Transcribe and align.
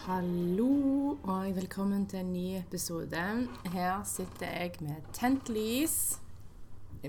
Hallo 0.00 1.18
og 1.28 1.56
velkommen 1.56 2.06
til 2.08 2.22
en 2.22 2.30
ny 2.32 2.54
episode. 2.56 3.24
Her 3.72 3.98
sitter 4.08 4.46
jeg 4.46 4.78
med 4.80 5.02
tent 5.12 5.50
lys. 5.52 6.16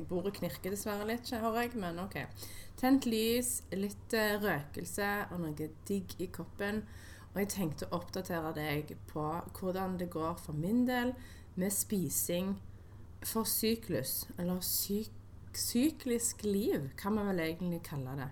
Bordet 0.09 0.33
knirker 0.35 0.73
dessverre 0.73 1.05
litt, 1.07 1.29
hører 1.31 1.61
jeg, 1.61 1.71
men 1.79 2.01
OK. 2.03 2.17
Tent 2.81 3.07
lys, 3.07 3.61
litt 3.71 4.11
eh, 4.11 4.35
røkelse 4.43 5.07
og 5.31 5.39
noe 5.39 5.69
digg 5.87 6.17
i 6.19 6.27
koppen. 6.35 6.81
Og 7.31 7.39
jeg 7.39 7.51
tenkte 7.53 7.87
å 7.87 8.01
oppdatere 8.01 8.51
deg 8.59 8.91
på 9.13 9.23
hvordan 9.61 9.95
det 10.01 10.09
går 10.11 10.35
for 10.43 10.59
min 10.59 10.83
del 10.89 11.13
med 11.55 11.71
spising 11.71 12.57
for 13.23 13.47
syklus, 13.47 14.25
eller 14.35 14.59
syk, 14.67 15.15
syklisk 15.55 16.43
liv, 16.43 16.91
kan 16.99 17.15
man 17.15 17.31
vel 17.31 17.39
egentlig 17.47 17.85
kalle 17.87 18.19
det. 18.19 18.29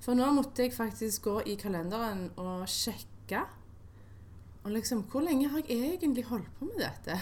For 0.00 0.16
nå 0.16 0.32
måtte 0.32 0.64
jeg 0.64 0.72
faktisk 0.72 1.28
gå 1.28 1.38
i 1.52 1.60
kalenderen 1.60 2.30
og 2.40 2.64
sjekke 2.72 3.44
og 4.64 4.70
liksom, 4.74 5.02
hvor 5.10 5.24
lenge 5.24 5.48
har 5.48 5.62
jeg 5.68 5.94
egentlig 5.94 6.24
holdt 6.28 6.50
på 6.58 6.68
med 6.68 6.78
dette? 6.82 7.14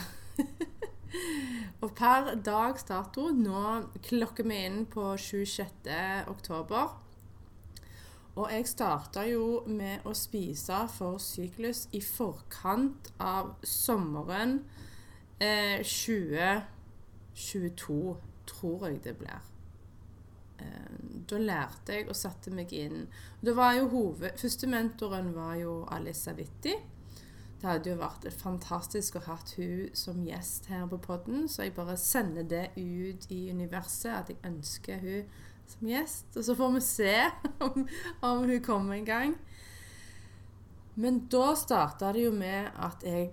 og 1.82 1.90
per 1.96 2.32
dags 2.44 2.82
dato, 2.88 3.28
nå 3.32 3.62
klokker 4.08 4.44
vi 4.48 4.56
inn 4.66 4.86
på 4.90 5.04
26. 5.16 5.92
oktober. 6.32 6.96
Og 8.36 8.50
jeg 8.52 8.66
starta 8.68 9.22
jo 9.24 9.62
med 9.66 10.04
å 10.04 10.12
spise 10.16 10.88
for 10.92 11.18
syklus 11.22 11.88
i 11.96 12.00
forkant 12.04 13.12
av 13.22 13.54
sommeren 13.64 14.58
eh, 15.40 15.80
2022, 15.80 18.16
tror 18.50 18.88
jeg 18.90 19.04
det 19.06 19.14
blir. 19.22 19.40
Eh, 20.60 20.96
da 21.30 21.36
lærte 21.40 21.92
jeg 21.96 22.08
og 22.10 22.16
satte 22.16 22.50
meg 22.52 22.72
inn. 22.76 23.08
Det 23.40 23.56
var 23.56 23.72
jo 23.78 23.88
hoved, 23.94 24.32
Første 24.36 24.66
mentoren 24.68 25.34
var 25.36 25.54
jo 25.60 25.86
Alisa 25.96 26.32
Vitti. 26.36 26.74
Det 27.60 27.68
hadde 27.70 27.90
jo 27.90 27.98
vært 28.00 28.26
fantastisk 28.36 29.16
å 29.16 29.24
ha 29.30 29.36
hun 29.56 29.88
som 29.96 30.24
gjest 30.26 30.68
her 30.68 30.84
på 30.90 30.98
podden, 31.00 31.46
så 31.48 31.64
jeg 31.64 31.74
bare 31.76 31.96
sender 31.96 32.44
det 32.44 32.66
ut 32.76 33.24
i 33.32 33.46
universet 33.50 34.12
at 34.12 34.32
jeg 34.32 34.42
ønsker 34.44 35.00
hun 35.00 35.30
som 35.66 35.88
gjest. 35.88 36.28
Og 36.36 36.44
så 36.44 36.56
får 36.58 36.74
vi 36.74 36.82
se 36.84 37.14
om, 37.66 37.86
om 38.20 38.44
hun 38.44 38.62
kommer 38.64 38.98
en 38.98 39.08
gang. 39.08 39.36
Men 40.96 41.26
da 41.32 41.50
starta 41.56 42.12
det 42.12 42.26
jo 42.26 42.32
med 42.32 42.70
at 42.76 43.04
jeg 43.04 43.32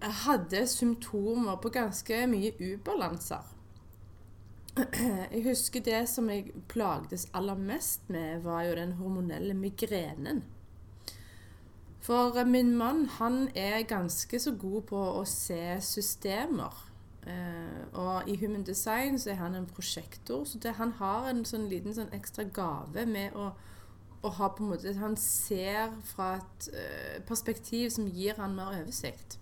hadde 0.00 0.66
symptomer 0.68 1.56
på 1.60 1.72
ganske 1.72 2.20
mye 2.30 2.52
ubalanser. 2.60 3.54
Jeg 5.32 5.42
husker 5.42 5.82
det 5.82 6.04
som 6.06 6.28
jeg 6.30 6.52
plagdes 6.70 7.24
aller 7.34 7.58
mest 7.58 8.04
med, 8.06 8.44
var 8.44 8.62
jo 8.62 8.76
den 8.78 8.92
hormonelle 9.00 9.56
migrenen. 9.58 10.44
For 12.08 12.44
min 12.44 12.76
mann 12.76 13.06
han 13.18 13.50
er 13.54 13.82
ganske 13.84 14.38
så 14.40 14.54
god 14.56 14.86
på 14.88 14.98
å 15.20 15.24
se 15.28 15.60
systemer. 15.84 16.76
Eh, 17.28 17.80
og 18.00 18.30
i 18.32 18.36
Human 18.40 18.62
Design 18.64 19.18
så 19.20 19.34
er 19.34 19.42
han 19.42 19.58
en 19.58 19.66
prosjektor, 19.68 20.46
så 20.48 20.56
det, 20.62 20.78
han 20.78 20.94
har 20.96 21.26
en 21.28 21.42
sånn 21.44 21.66
liten 21.68 21.92
sånn 21.92 22.14
ekstra 22.16 22.46
gave 22.56 23.04
med 23.04 23.36
å, 23.36 23.50
å, 24.22 24.30
ha 24.38 24.48
på 24.48 24.64
en 24.64 24.70
måte 24.70 24.94
Han 24.96 25.18
ser 25.20 25.92
fra 26.08 26.30
et 26.38 26.70
eh, 26.72 27.18
perspektiv 27.28 27.90
som 27.98 28.08
gir 28.08 28.40
han 28.40 28.56
mer 28.56 28.78
oversikt. 28.78 29.36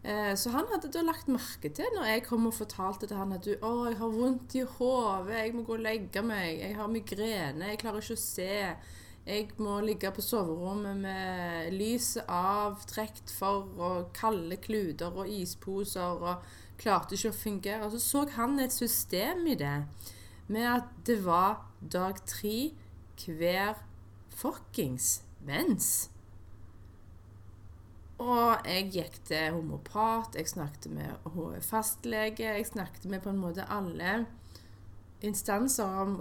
Eh, 0.00 0.32
så 0.40 0.54
han 0.54 0.70
hadde 0.72 0.88
da 0.94 1.04
lagt 1.04 1.28
merke 1.28 1.68
til 1.76 1.92
når 1.98 2.08
jeg 2.14 2.24
kom 2.30 2.48
og 2.48 2.56
fortalte 2.56 3.10
til 3.10 3.20
han 3.20 3.36
at 3.36 3.44
du, 3.44 3.52
'Å, 3.58 3.90
jeg 3.90 4.00
har 4.00 4.16
vondt 4.16 4.56
i 4.56 4.64
hodet, 4.78 5.36
jeg 5.36 5.54
må 5.58 5.66
gå 5.68 5.76
og 5.76 5.84
legge 5.84 6.24
meg, 6.24 6.64
jeg 6.64 6.80
har 6.80 6.88
migrene, 6.88 7.68
jeg 7.74 7.84
klarer 7.84 8.00
ikke 8.00 8.16
å 8.16 8.24
se'. 8.24 8.96
Jeg 9.30 9.52
må 9.62 9.76
ligge 9.86 10.10
på 10.10 10.22
soverommet 10.26 10.96
med 11.04 11.74
lyset 11.76 12.26
avtrukket 12.26 13.30
for, 13.30 13.68
og 13.78 14.08
kalde 14.16 14.56
kluter 14.58 15.14
og 15.14 15.28
isposer, 15.30 16.18
og 16.18 16.42
klarte 16.80 17.14
ikke 17.14 17.30
å 17.30 17.36
fungere. 17.38 17.90
Så 17.92 18.00
så 18.02 18.24
han 18.34 18.58
et 18.58 18.74
system 18.74 19.44
i 19.46 19.54
det, 19.60 19.76
med 20.50 20.66
at 20.66 20.90
det 21.06 21.20
var 21.22 21.60
dag 21.78 22.18
tre 22.26 22.72
hver 23.20 23.78
fuckings 24.34 25.20
mens. 25.46 26.10
Og 28.20 28.66
jeg 28.66 28.90
gikk 28.96 29.22
til 29.30 29.54
homopat, 29.54 30.34
jeg 30.36 30.50
snakket 30.50 30.90
med 30.92 31.62
fastlege, 31.64 32.50
jeg 32.50 32.66
snakket 32.66 33.06
med 33.06 33.22
på 33.22 33.30
en 33.30 33.40
måte 33.46 33.68
alle 33.70 34.24
instanser 35.26 36.00
om 36.02 36.16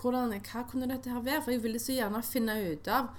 hvordan, 0.00 0.34
hva 0.34 0.64
kunne 0.68 0.88
dette 0.90 1.12
her 1.12 1.24
være. 1.24 1.44
For 1.44 1.54
jeg 1.54 1.64
ville 1.64 1.82
så 1.82 1.96
gjerne 1.96 2.22
finne 2.26 2.56
ut 2.72 2.90
av 2.90 3.12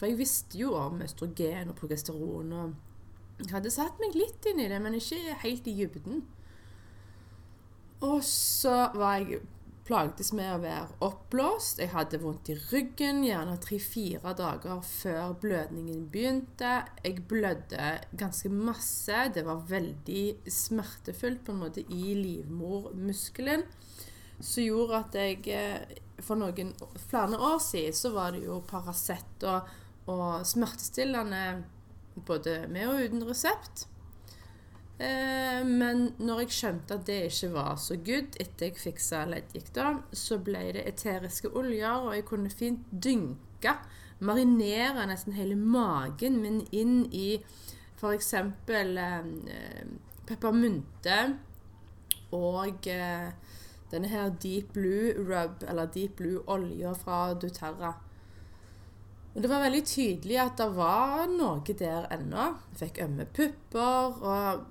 For 0.00 0.08
jeg 0.08 0.16
visste 0.16 0.56
jo 0.56 0.72
om 0.80 1.02
østrogen 1.04 1.68
og 1.68 1.76
progesteron. 1.76 2.52
og 2.56 3.40
Jeg 3.42 3.52
hadde 3.52 3.72
satt 3.72 4.00
meg 4.00 4.16
litt 4.16 4.46
inn 4.48 4.62
i 4.64 4.68
det, 4.72 4.78
men 4.80 4.96
ikke 4.96 5.36
helt 5.42 5.66
i 5.68 5.76
dybden. 5.76 6.22
Og 8.00 8.22
så 8.24 8.86
var 8.96 9.18
jeg 9.20 9.42
plagdes 9.90 10.30
med 10.32 10.48
å 10.54 10.60
være 10.62 10.96
oppblåst. 11.04 11.82
Jeg 11.82 11.92
hadde 11.92 12.20
vondt 12.22 12.48
i 12.52 12.56
ryggen 12.70 13.24
gjerne 13.26 13.58
tre-fire 13.60 14.32
dager 14.38 14.80
før 14.86 15.34
blødningen 15.42 16.06
begynte. 16.12 16.72
Jeg 17.04 17.26
blødde 17.28 17.90
ganske 18.16 18.48
masse. 18.54 19.24
Det 19.34 19.44
var 19.44 19.66
veldig 19.68 20.24
smertefullt 20.48 21.44
på 21.44 21.52
en 21.52 21.62
måte 21.64 21.84
i 21.84 22.14
livmormuskelen 22.16 23.66
som 24.40 24.64
gjorde 24.64 25.02
at 25.04 25.18
jeg 25.20 25.46
eh, 25.54 25.98
For 26.20 26.36
noen 26.36 26.74
flere 27.08 27.38
år 27.40 27.58
siden 27.64 27.96
så 27.96 28.10
var 28.12 28.34
det 28.36 28.42
jo 28.44 28.58
Paracet 28.68 29.46
og, 29.48 29.68
og 30.12 30.42
smertestillende 30.46 31.62
både 32.26 32.66
med 32.68 32.90
og 32.90 33.00
uten 33.06 33.24
resept. 33.24 33.86
Eh, 35.00 35.62
men 35.64 36.10
når 36.20 36.42
jeg 36.42 36.56
skjønte 36.58 36.98
at 36.98 37.06
det 37.08 37.18
ikke 37.30 37.52
var 37.54 37.78
så 37.80 37.96
good 37.96 38.36
etter 38.42 38.68
jeg 38.68 38.76
fiksa 38.82 39.22
leddgikta, 39.30 39.94
så 40.12 40.36
ble 40.44 40.66
det 40.76 40.84
eteriske 40.90 41.52
oljer, 41.56 42.04
og 42.04 42.12
jeg 42.18 42.26
kunne 42.28 42.52
fint 42.52 42.84
dynke, 42.92 43.78
marinere 44.20 45.06
nesten 45.08 45.32
hele 45.32 45.56
magen 45.56 46.36
min 46.42 46.60
inn 46.76 47.06
i 47.16 47.38
f.eks. 47.96 48.34
Eh, 48.36 49.86
peppermynte 50.28 51.16
og 52.36 52.86
eh, 52.92 53.32
denne 53.90 54.08
her 54.08 54.30
Deep 54.42 54.72
Blue 54.72 55.14
Rub, 55.18 55.62
eller 55.68 55.86
Deep 55.86 56.16
Blue-olja 56.16 56.92
fra 56.92 57.34
Duterra. 57.34 57.94
Og 59.34 59.42
Det 59.42 59.50
var 59.50 59.62
veldig 59.62 59.84
tydelig 59.86 60.38
at 60.42 60.58
det 60.58 60.68
var 60.76 61.26
noe 61.30 61.74
der 61.78 62.08
ennå. 62.10 62.46
Fikk 62.78 62.98
ømme 63.04 63.26
pupper 63.26 64.22
og 64.22 64.64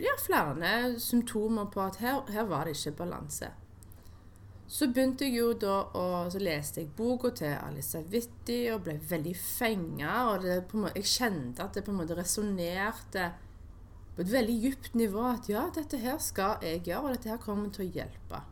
ja, 0.00 0.16
flere 0.18 0.98
symptomer 0.98 1.68
på 1.70 1.80
at 1.80 2.00
her, 2.02 2.24
her, 2.32 2.48
var 2.50 2.64
det 2.64 2.76
ikke 2.76 2.96
balanse. 3.04 3.50
Så 4.66 4.88
begynte 4.88 5.28
jeg 5.28 5.38
jo 5.38 5.52
da 5.52 5.74
og 5.94 6.32
så 6.32 6.40
leste 6.40 6.80
jeg 6.80 6.94
boka 6.96 7.30
til 7.36 7.52
Alisa 7.52 8.00
Vitti 8.00 8.64
og 8.72 8.82
ble 8.86 8.96
veldig 9.10 9.34
fenga. 9.36 10.14
Jeg 10.94 11.04
kjente 11.04 11.62
at 11.62 11.74
det 11.74 11.84
på 11.84 11.92
en 11.92 12.00
måte 12.00 12.16
resonnerte 12.18 13.28
på 14.14 14.22
et 14.22 14.32
veldig 14.32 14.56
dypt 14.62 14.96
nivå 14.98 15.22
at 15.26 15.48
ja, 15.50 15.66
dette 15.74 15.98
her 15.98 16.20
skal 16.22 16.62
jeg 16.62 16.84
gjøre, 16.86 17.02
og 17.02 17.16
dette 17.16 17.32
her 17.32 17.40
kommer 17.42 17.72
til 17.74 17.86
å 17.86 17.94
hjelpe. 17.98 18.42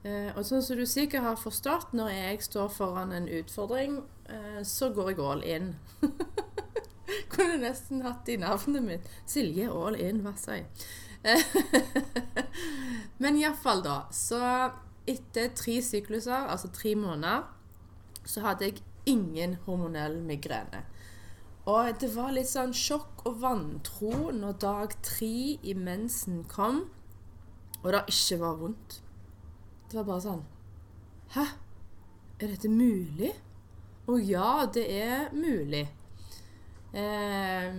Eh, 0.00 0.30
og 0.32 0.44
sånn 0.48 0.64
som 0.64 0.80
du 0.80 0.86
sikkert 0.88 1.26
har 1.26 1.40
forstått, 1.40 1.94
når 1.96 2.12
jeg 2.14 2.42
står 2.48 2.70
foran 2.72 3.12
en 3.16 3.28
utfordring, 3.40 4.00
eh, 4.32 4.60
så 4.64 4.90
går 4.96 5.12
jeg 5.12 5.24
all 5.24 5.44
in. 5.44 5.72
Kunne 7.32 7.60
nesten 7.64 8.04
hatt 8.04 8.28
i 8.28 8.38
navnet 8.40 8.86
mitt. 8.86 9.08
Silje 9.28 9.68
All 9.70 9.96
In 9.98 10.22
Vassøy. 10.24 10.62
Men 13.22 13.40
iallfall, 13.40 13.82
da. 13.84 13.96
Så 14.14 14.38
etter 15.10 15.50
tre 15.58 15.80
sykluser, 15.84 16.48
altså 16.48 16.70
tre 16.74 16.94
måneder, 16.98 17.48
så 18.24 18.44
hadde 18.44 18.68
jeg 18.68 18.84
ingen 19.10 19.56
hormonell 19.66 20.20
migrene. 20.22 20.84
Og 21.70 22.00
det 22.02 22.08
var 22.14 22.32
litt 22.34 22.50
sånn 22.50 22.72
sjokk 22.74 23.22
og 23.28 23.36
vantro 23.42 24.30
når 24.34 24.56
dag 24.62 24.94
tre 25.06 25.34
i 25.60 25.74
mensen 25.76 26.42
kom, 26.50 26.82
og 27.82 27.88
det 27.94 28.02
ikke 28.10 28.38
var 28.40 28.58
vondt. 28.60 28.96
Det 29.90 29.98
var 29.98 30.08
bare 30.08 30.24
sånn 30.24 30.42
Hæ? 31.34 31.44
Er 32.40 32.50
dette 32.50 32.70
mulig? 32.72 33.30
Å 34.10 34.16
ja, 34.18 34.64
det 34.72 34.82
er 34.96 35.28
mulig. 35.36 35.84
Eh, 36.90 37.76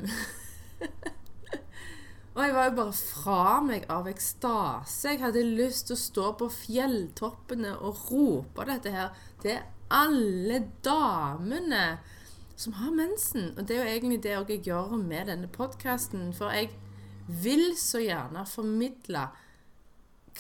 og 2.36 2.40
jeg 2.46 2.56
var 2.56 2.70
jo 2.70 2.76
bare 2.78 2.96
fra 2.96 3.58
meg 3.66 3.90
av 3.92 4.08
ekstase. 4.12 5.10
Jeg 5.10 5.24
hadde 5.26 5.44
lyst 5.44 5.90
til 5.90 5.98
å 5.98 6.04
stå 6.06 6.30
på 6.40 6.48
fjelltoppene 6.62 7.74
og 7.82 8.06
rope 8.12 8.68
dette 8.70 8.96
her 8.96 9.12
til 9.44 9.60
alle 9.92 10.62
damene 10.86 11.86
som 12.62 12.78
har 12.78 12.94
mensen. 12.94 13.52
Og 13.58 13.68
det 13.68 13.78
er 13.78 13.84
jo 13.84 13.92
egentlig 13.96 14.24
det 14.24 14.36
jeg 14.36 14.62
gjør 14.70 14.98
med 15.02 15.32
denne 15.32 15.50
podkasten. 15.52 16.30
For 16.38 16.54
jeg 16.54 16.70
vil 17.28 17.72
så 17.80 18.02
gjerne 18.04 18.46
formidle 18.50 19.30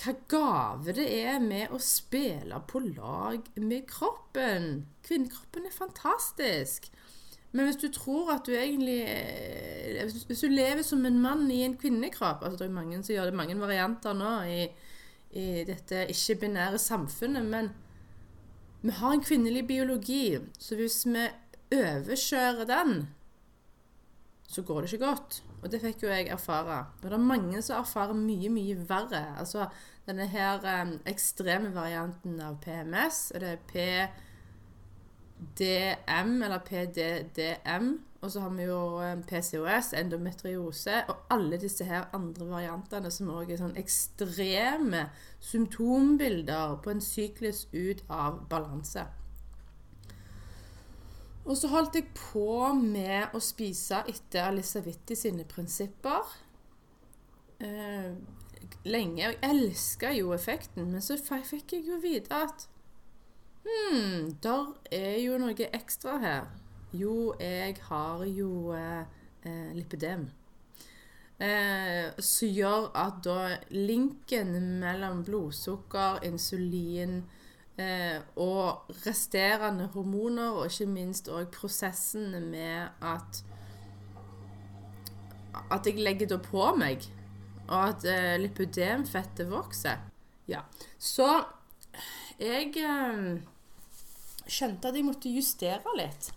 hva 0.01 0.13
gave 0.31 0.93
det 0.95 1.07
er 1.19 1.41
med 1.43 1.73
å 1.75 1.79
spille 1.83 2.61
på 2.67 2.79
lag 2.85 3.43
med 3.59 3.87
kroppen. 3.89 4.85
Kvinnekroppen 5.03 5.67
er 5.67 5.75
fantastisk. 5.75 6.87
Men 7.51 7.67
hvis 7.67 7.81
du 7.81 7.89
tror 7.91 8.31
at 8.31 8.45
du 8.47 8.53
egentlig 8.55 9.01
eh, 9.11 10.05
Hvis 10.07 10.39
du 10.39 10.47
lever 10.47 10.85
som 10.87 11.03
en 11.05 11.17
mann 11.19 11.49
i 11.51 11.65
en 11.65 11.73
kvinnekropp 11.75 12.45
altså 12.45 12.61
Det 12.61 12.69
er 12.69 12.77
mange 12.77 13.01
som 13.03 13.11
gjør 13.11 13.27
det 13.27 13.35
mange 13.35 13.57
varianter 13.59 14.15
nå 14.15 14.29
i, 14.47 14.61
i 15.35 15.47
dette 15.67 16.05
ikke-binære 16.13 16.79
samfunnet, 16.79 17.43
men 17.43 17.73
vi 18.81 18.95
har 18.97 19.11
en 19.13 19.23
kvinnelig 19.23 19.67
biologi, 19.67 20.39
så 20.57 20.75
hvis 20.79 21.03
vi 21.05 21.27
overkjører 21.71 22.67
den, 22.69 23.09
så 24.51 24.61
går 24.67 24.81
det 24.81 24.93
ikke 24.93 25.05
godt. 25.05 25.43
Og 25.61 25.71
det 25.71 25.81
fikk 25.81 26.03
jo 26.03 26.09
jeg 26.11 26.27
erfare. 26.33 26.85
Og 27.01 27.09
det 27.09 27.13
er 27.15 27.23
mange 27.23 27.61
som 27.61 27.79
erfarer 27.79 28.17
mye, 28.17 28.49
mye 28.51 28.75
verre. 28.89 29.25
Altså 29.39 29.65
denne 30.07 30.27
her 30.27 30.59
um, 30.81 30.99
ekstreme 31.07 31.75
varianten 31.75 32.39
av 32.41 32.57
PMS, 32.63 33.31
og 33.35 33.41
det 33.43 33.49
er 33.53 34.07
PDM, 35.57 36.43
eller 36.43 36.59
PDDM. 36.65 37.91
Og 38.21 38.31
så 38.31 38.39
har 38.43 38.51
vi 38.53 38.63
jo 38.67 39.01
eh, 39.01 39.17
PCOS, 39.25 39.93
endometriose, 39.97 40.99
og 41.09 41.15
alle 41.33 41.57
disse 41.57 41.85
her 41.87 42.03
andre 42.13 42.45
variantene 42.51 43.09
som 43.09 43.31
òg 43.33 43.49
er 43.49 43.57
sånn 43.57 43.79
ekstreme 43.81 45.07
symptombilder 45.41 46.75
på 46.83 46.93
en 46.93 47.01
syklus 47.01 47.65
ut 47.73 48.03
av 48.13 48.43
balanse. 48.51 49.07
Og 51.45 51.57
så 51.57 51.71
holdt 51.71 51.97
jeg 51.97 52.11
på 52.15 52.73
med 52.77 53.33
å 53.33 53.41
spise 53.41 54.03
etter 54.09 54.51
Elisabeth 54.51 55.15
sine 55.17 55.45
prinsipper. 55.49 56.35
Eh, 57.61 58.11
lenge. 58.85 59.23
Jeg 59.23 59.39
elska 59.45 60.11
jo 60.13 60.35
effekten, 60.35 60.91
men 60.91 61.01
så 61.01 61.17
fikk 61.17 61.77
jeg 61.77 61.87
jo 61.89 62.01
vite 62.01 62.43
at 62.45 62.67
Hm, 63.61 64.37
der 64.41 64.73
er 64.91 65.17
jo 65.21 65.37
noe 65.37 65.67
ekstra 65.69 66.17
her. 66.17 66.45
Jo, 66.97 67.33
jeg 67.39 67.75
har 67.85 68.23
jo 68.25 68.73
eh, 68.73 69.03
eh, 69.45 69.73
lipidem. 69.77 70.25
Eh, 71.41 72.09
som 72.17 72.49
gjør 72.49 72.89
at 72.97 73.21
da 73.25 73.37
linken 73.69 74.79
mellom 74.81 75.21
blodsukker, 75.25 76.23
insulin 76.25 77.21
og 78.35 78.91
resterende 79.05 79.89
hormoner, 79.93 80.49
og 80.57 80.67
ikke 80.71 80.89
minst 80.89 81.29
òg 81.31 81.49
prosessen 81.53 82.35
med 82.51 82.89
at 83.01 83.43
at 85.71 85.87
jeg 85.87 85.99
legger 85.99 86.29
det 86.31 86.41
på 86.45 86.63
meg, 86.79 87.03
og 87.67 87.89
at 87.89 88.05
eh, 88.07 88.39
lipidemfettet 88.39 89.49
vokser. 89.51 89.99
Ja. 90.47 90.61
Så 90.99 91.27
jeg 92.39 92.71
eh, 92.79 93.41
skjønte 94.47 94.91
at 94.91 94.95
jeg 94.95 95.07
måtte 95.07 95.31
justere 95.31 95.97
litt. 95.99 96.31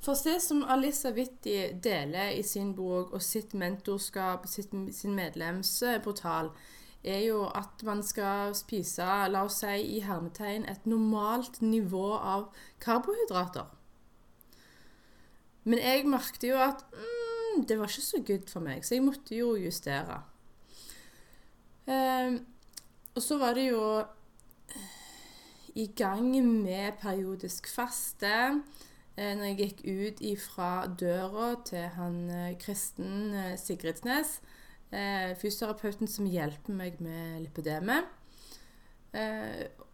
For 0.00 0.16
det 0.24 0.38
som 0.40 0.62
Alisa 0.64 1.12
Witti 1.12 1.56
deler 1.84 2.32
i 2.32 2.42
sin 2.46 2.72
bok 2.74 3.12
og 3.12 3.22
sitt 3.22 3.52
mentorskap, 3.52 4.46
sitt, 4.48 4.72
sin 4.96 5.16
medlemsportal, 5.16 6.48
er 7.04 7.22
jo 7.24 7.44
at 7.56 7.82
man 7.86 8.02
skal 8.04 8.54
spise, 8.56 9.06
la 9.32 9.44
oss 9.46 9.62
si 9.62 9.76
i 9.96 10.00
hermetegn, 10.04 10.66
et 10.68 10.86
normalt 10.88 11.62
nivå 11.62 12.12
av 12.16 12.50
karbohydrater. 12.80 13.70
Men 15.64 15.80
jeg 15.80 16.06
merket 16.08 16.48
jo 16.50 16.60
at 16.60 16.84
mm, 16.92 17.64
det 17.68 17.78
var 17.78 17.88
ikke 17.88 18.06
så 18.06 18.22
good 18.26 18.48
for 18.52 18.64
meg, 18.64 18.84
så 18.84 18.96
jeg 18.96 19.04
måtte 19.04 19.36
jo 19.36 19.54
justere. 19.60 20.22
Eh, 21.88 22.40
og 23.14 23.22
så 23.22 23.38
var 23.40 23.56
det 23.56 23.70
jo 23.70 23.84
i 25.74 25.86
gang 25.96 26.30
med 26.62 26.92
periodisk 27.00 27.68
faste. 27.68 28.62
Eh, 29.16 29.34
når 29.36 29.44
jeg 29.44 29.56
gikk 29.58 29.80
ut 29.84 30.20
ifra 30.24 30.86
døra 31.00 31.54
til 31.66 31.88
han 31.96 32.30
eh, 32.30 32.56
Kristen 32.60 33.34
eh, 33.34 33.56
Sigridsnes, 33.58 34.38
fysioterapeuten 34.90 36.10
som 36.10 36.26
hjelper 36.26 36.74
meg 36.74 37.00
med 37.04 37.44
lipødemet. 37.44 38.04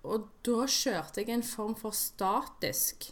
Og 0.06 0.28
da 0.46 0.66
kjørte 0.70 1.20
jeg 1.22 1.32
en 1.34 1.44
form 1.46 1.74
for 1.76 1.96
statisk 1.96 3.10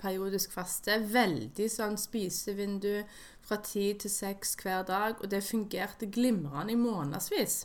periodisk 0.00 0.52
faste. 0.52 0.98
Veldig 1.12 1.68
sånn 1.70 1.96
spisevindu 2.00 3.04
fra 3.44 3.56
ti 3.64 3.92
til 4.00 4.10
seks 4.10 4.56
hver 4.60 4.82
dag, 4.88 5.20
og 5.20 5.30
det 5.30 5.44
fungerte 5.46 6.08
glimrende 6.10 6.72
i 6.74 6.80
månedsvis. 6.80 7.62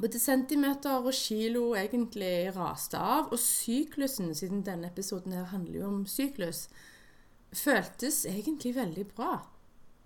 Både 0.00 0.20
centimeter 0.22 1.02
og 1.02 1.12
kilo 1.12 1.74
egentlig 1.76 2.54
raste 2.56 2.96
av, 2.96 3.32
og 3.34 3.40
syklusen, 3.42 4.30
siden 4.36 4.62
denne 4.64 4.88
episoden 4.88 5.34
her 5.36 5.50
handler 5.50 5.80
jo 5.82 5.88
om 5.90 6.06
syklus, 6.08 6.68
føltes 7.52 8.22
egentlig 8.30 8.76
veldig 8.78 9.06
bra. 9.10 9.34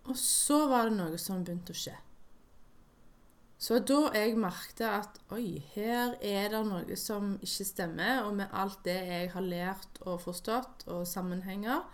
Og 0.04 0.18
så 0.20 0.66
var 0.68 0.88
det 0.88 0.98
noe 0.98 1.20
som 1.20 1.44
begynte 1.44 1.72
å 1.72 1.80
skje. 1.84 1.94
Så 3.64 3.78
da 3.80 4.10
jeg 4.12 4.34
merket 4.36 4.82
at 4.84 5.20
oi, 5.32 5.62
her 5.72 6.18
er 6.20 6.50
det 6.52 6.64
noe 6.68 6.98
som 7.00 7.36
ikke 7.40 7.64
stemmer, 7.64 8.26
og 8.26 8.34
med 8.42 8.52
alt 8.52 8.82
det 8.84 8.98
jeg 8.98 9.30
har 9.32 9.46
lært 9.46 10.02
og 10.04 10.20
forstått, 10.26 10.84
og 10.92 11.06
sammenhenger 11.08 11.86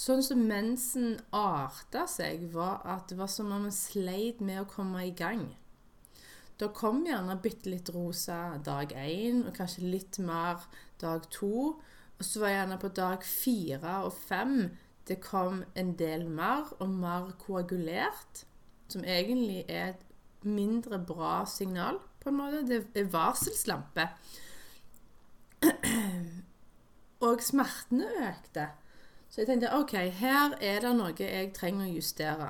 Sånn 0.00 0.22
som 0.24 0.42
mensen 0.48 1.16
arta 1.34 2.06
seg, 2.08 2.46
var 2.54 2.78
at 2.88 3.10
det 3.10 3.18
var 3.18 3.28
som 3.28 3.50
om 3.52 3.66
man 3.66 3.74
sleit 3.74 4.38
med 4.40 4.62
å 4.62 4.68
komme 4.70 5.02
i 5.04 5.10
gang. 5.16 5.42
Da 6.60 6.70
kom 6.76 7.02
gjerne 7.04 7.38
bitte 7.42 7.72
litt 7.72 7.90
rosa 7.92 8.56
dag 8.64 8.94
én, 8.96 9.42
og 9.48 9.56
kanskje 9.56 9.90
litt 9.90 10.20
mer 10.24 10.62
dag 11.02 11.26
to. 11.32 11.74
Og 12.16 12.24
så 12.24 12.40
var 12.40 12.52
jeg 12.52 12.60
gjerne 12.60 12.80
på 12.80 12.92
dag 12.96 13.26
fire 13.26 13.96
og 14.06 14.14
fem 14.16 14.54
det 15.10 15.18
kom 15.24 15.64
en 15.74 15.96
del 15.98 16.22
mer, 16.30 16.70
og 16.78 16.88
mer 16.88 17.32
koagulert. 17.42 18.44
Som 18.90 19.02
egentlig 19.04 19.64
er 19.68 19.92
et 19.92 20.04
mindre 20.46 20.98
bra 21.06 21.44
signal, 21.50 21.98
på 22.22 22.30
en 22.30 22.38
måte. 22.38 22.62
Det 22.68 22.84
er 22.94 23.10
varselslampe. 23.10 24.06
Og 27.26 27.42
smertene 27.42 28.06
økte. 28.30 28.70
Så 29.30 29.42
jeg 29.42 29.50
tenkte 29.50 29.74
OK, 29.76 29.92
her 30.22 30.54
er 30.62 30.80
det 30.82 30.92
noe 30.96 31.14
jeg 31.18 31.50
trenger 31.54 31.86
å 31.86 31.94
justere. 31.94 32.48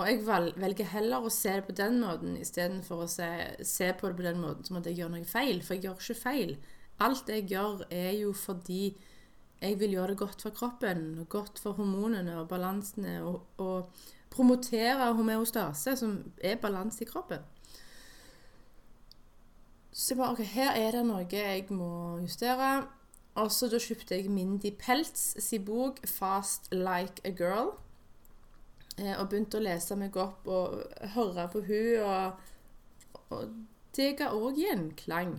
Og 0.00 0.08
jeg 0.08 0.22
velger 0.60 0.88
heller 0.94 1.24
å 1.24 1.32
se 1.32 1.56
det 1.58 1.66
på 1.66 1.74
den 1.76 1.98
måten 2.00 2.36
istedenfor 2.40 3.04
å 3.04 3.10
se, 3.10 3.28
se 3.64 3.90
på 3.92 4.08
det 4.08 4.18
på 4.20 4.24
den 4.24 4.40
måten 4.40 4.68
som 4.68 4.78
at 4.80 4.88
jeg 4.88 5.00
gjør 5.00 5.12
noe 5.16 5.28
feil. 5.28 5.60
For 5.64 5.76
jeg 5.76 5.88
gjør 5.88 5.98
ikke 6.00 6.20
feil. 6.22 6.54
Alt 7.04 7.32
jeg 7.32 7.48
gjør, 7.52 7.84
er 7.92 8.12
jo 8.16 8.32
fordi 8.36 8.94
jeg 9.62 9.78
vil 9.80 9.94
gjøre 9.94 10.12
det 10.12 10.18
godt 10.18 10.42
for 10.42 10.50
kroppen, 10.50 11.18
og 11.22 11.28
godt 11.28 11.60
for 11.62 11.78
hormonene 11.78 12.34
og 12.40 12.48
balansene, 12.50 13.22
og, 13.22 13.46
og 13.62 13.90
promotere 14.30 15.12
homeostase, 15.14 15.96
som 15.96 16.16
er 16.42 16.56
balanse 16.56 17.04
i 17.04 17.08
kroppen. 17.08 17.44
Så 19.92 20.14
jeg 20.14 20.18
bare, 20.18 20.32
ok, 20.32 20.42
her 20.54 20.72
er 20.72 20.90
det 20.90 21.04
noe 21.06 21.26
jeg 21.28 21.66
må 21.70 22.18
justere. 22.24 22.86
Og 23.34 23.52
så 23.52 23.68
da 23.72 23.78
kjøpte 23.80 24.16
jeg 24.16 24.32
Mindy 24.32 24.72
Peltz 24.76 25.36
sin 25.40 25.64
bok 25.64 26.00
'Fast 26.04 26.68
Like 26.72 27.22
a 27.24 27.30
Girl'. 27.30 27.76
Eh, 28.98 29.20
og 29.20 29.28
begynte 29.28 29.56
å 29.56 29.64
lese 29.64 29.96
meg 29.96 30.16
opp 30.16 30.48
og 30.48 30.82
høre 31.14 31.48
på 31.52 31.62
hun, 31.64 32.02
og, 32.04 32.32
og 33.30 33.54
det 33.96 34.16
ga 34.18 34.32
òg 34.36 34.60
gjenklang. 34.60 35.38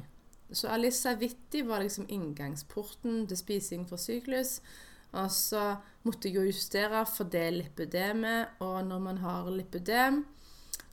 Så 0.51 0.67
Alissa 0.67 1.15
Witti 1.19 1.63
var 1.67 1.81
liksom 1.81 2.05
inngangsporten 2.09 3.27
til 3.27 3.37
spising 3.37 3.87
for 3.89 4.01
syklus. 4.01 4.59
Og 5.13 5.31
så 5.31 5.75
måtte 6.03 6.27
jeg 6.29 6.35
jo 6.35 6.49
justere 6.49 7.05
for 7.05 7.29
det 7.29 7.53
lipødemet, 7.53 8.59
og 8.59 8.85
når 8.85 8.99
man 8.99 9.17
har 9.17 9.49
lipødem, 9.49 10.25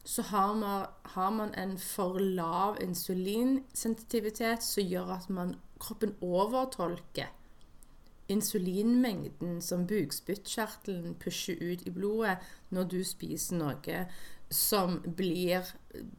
så 0.04 0.22
har 0.22 0.54
man, 0.54 0.86
har 1.02 1.30
man 1.30 1.54
en 1.54 1.78
for 1.78 2.18
lav 2.18 2.76
insulinsensitivitet 2.80 4.62
som 4.64 4.84
gjør 4.84 5.12
at 5.16 5.30
man, 5.30 5.54
kroppen 5.80 6.14
overtolker 6.20 7.28
insulinmengden 8.30 9.60
som 9.62 9.86
bukspyttkjertelen 9.86 11.16
pusher 11.20 11.58
ut 11.60 11.82
i 11.86 11.90
blodet 11.90 12.36
når 12.70 12.86
du 12.92 13.00
spiser 13.04 13.58
noe 13.58 14.04
som 14.54 15.00
blir 15.16 15.66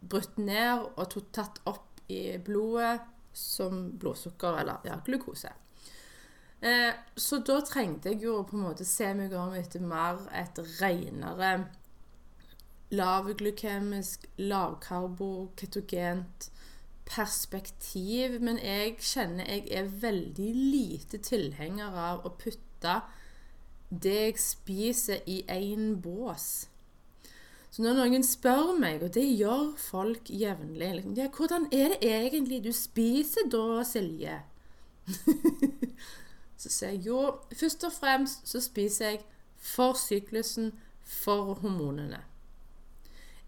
brutt 0.02 0.38
ned 0.40 0.88
og 0.96 1.18
tatt 1.36 1.62
opp 1.70 2.02
i 2.12 2.38
blodet 2.44 3.00
som 3.34 3.84
blodsukker 4.00 4.62
eller 4.62 4.88
ja, 4.88 4.98
glukose. 5.06 5.52
Eh, 6.62 6.94
så 7.16 7.40
da 7.42 7.60
trengte 7.66 8.14
jeg 8.14 8.24
jo 8.28 8.42
på 8.46 8.58
en 8.58 8.68
måte 8.68 8.86
se 8.86 9.08
meg 9.18 9.34
om 9.34 9.56
etter 9.58 9.82
mer 9.82 10.22
et 10.38 10.60
renere 10.80 11.54
lavglykemisk, 12.92 14.28
lavkarbo, 14.38 15.52
ketogent 15.58 16.52
perspektiv. 17.08 18.40
Men 18.42 18.60
jeg 18.60 18.98
kjenner 19.00 19.48
jeg 19.48 19.68
er 19.72 19.90
veldig 20.04 20.52
lite 20.56 21.22
tilhenger 21.24 21.98
av 21.98 22.28
å 22.28 22.36
putte 22.40 23.00
det 23.92 24.20
jeg 24.20 24.40
spiser, 24.40 25.24
i 25.28 25.42
én 25.52 25.98
bås. 26.02 26.68
Så 27.72 27.86
når 27.86 28.01
noen 28.01 28.24
spør 28.28 28.74
meg, 28.80 29.04
og 29.06 29.13
det 29.16 29.24
gjør 29.40 29.70
folk 29.80 30.28
jevnlig 30.28 30.90
liksom, 30.98 31.13
ja, 31.16 31.28
'Hvordan 31.32 31.70
er 31.72 31.94
det 31.94 32.00
egentlig 32.04 32.63
du 32.63 32.72
spiser 32.75 33.48
da, 33.48 33.84
Silje?' 33.88 34.42
så 36.62 36.70
sier 36.70 36.92
jeg 36.92 37.06
jo, 37.06 37.40
først 37.56 37.84
og 37.88 37.94
fremst 37.94 38.48
så 38.48 38.60
spiser 38.62 39.06
jeg 39.06 39.22
for 39.58 39.94
syklusen, 39.94 40.74
for 41.04 41.54
hormonene. 41.54 42.22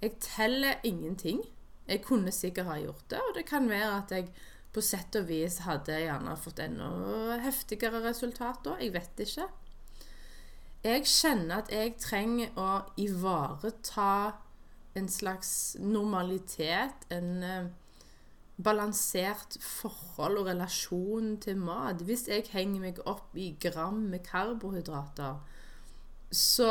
Jeg 0.02 0.18
teller 0.20 0.82
ingenting. 0.84 1.44
Jeg 1.88 2.02
kunne 2.04 2.32
sikkert 2.32 2.66
ha 2.66 2.80
gjort 2.80 3.10
det, 3.10 3.20
og 3.20 3.36
det 3.36 3.46
kan 3.46 3.70
være 3.70 3.98
at 3.98 4.12
jeg 4.12 4.30
på 4.74 4.82
sett 4.82 5.16
og 5.16 5.28
vis 5.28 5.60
hadde 5.68 6.00
gjerne 6.00 6.36
fått 6.40 6.60
enda 6.64 7.38
heftigere 7.44 8.02
resultater. 8.04 8.80
Jeg 8.82 8.94
vet 8.96 9.24
ikke. 9.28 9.48
Jeg 10.84 11.06
kjenner 11.08 11.62
at 11.62 11.70
jeg 11.72 11.94
trenger 12.02 12.58
å 12.60 12.70
ivareta 13.00 14.34
en 15.00 15.08
slags 15.10 15.78
normalitet, 15.80 17.06
en 17.10 17.30
eh, 17.44 17.70
balansert 18.64 19.56
forhold 19.64 20.42
og 20.42 20.50
relasjon 20.52 21.38
til 21.42 21.58
mat. 21.58 22.04
Hvis 22.04 22.28
jeg 22.28 22.52
henger 22.52 22.84
meg 22.84 23.00
opp 23.10 23.32
i 23.40 23.54
gram 23.64 24.04
med 24.12 24.28
karbohydrater, 24.28 25.40
så 26.34 26.70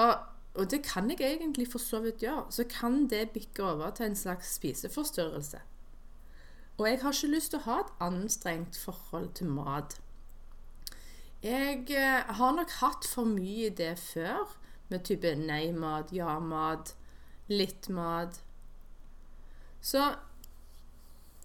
og 0.55 0.71
det 0.71 0.83
kan 0.85 1.09
jeg 1.11 1.21
egentlig 1.21 1.65
for 1.73 1.81
så 1.81 2.03
vidt 2.05 2.21
gjøre, 2.23 2.45
så 2.51 2.65
kan 2.69 3.07
det 3.09 3.31
bikke 3.31 3.65
over 3.65 3.91
til 3.91 4.07
en 4.07 4.17
slags 4.17 4.55
spiseforstyrrelse. 4.55 5.59
Og 6.79 6.89
jeg 6.89 6.99
har 7.03 7.13
ikke 7.13 7.35
lyst 7.35 7.51
til 7.51 7.61
å 7.63 7.67
ha 7.71 7.79
et 7.81 7.93
anstrengt 8.05 8.77
forhold 8.77 9.31
til 9.39 9.49
mat. 9.49 9.97
Jeg 11.43 11.89
eh, 11.91 12.35
har 12.39 12.53
nok 12.55 12.71
hatt 12.79 13.07
for 13.11 13.27
mye 13.27 13.67
i 13.67 13.75
det 13.75 13.97
før, 13.99 14.53
med 14.93 15.03
type 15.09 15.33
nei-mat, 15.35 16.13
ja-mat, 16.15 16.93
litt 17.51 17.89
mat. 17.91 18.39
Så 19.83 20.05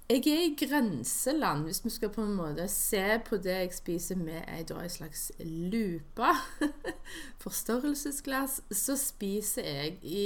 jeg 0.07 0.21
er 0.29 0.43
i 0.45 0.53
grenseland, 0.55 1.65
hvis 1.65 1.81
vi 1.83 1.89
skal 1.95 2.13
på 2.13 2.27
en 2.27 2.37
måte 2.37 2.67
se 2.69 3.17
på 3.25 3.41
det 3.41 3.57
jeg 3.57 3.73
spiser 3.73 4.21
med 4.21 4.45
ei, 4.53 4.61
slags 4.93 5.31
lupe, 5.41 6.29
forstørrelsesglass, 7.43 8.61
så 8.69 8.95
spiser 9.01 9.65
jeg 9.65 9.97
i, 10.03 10.25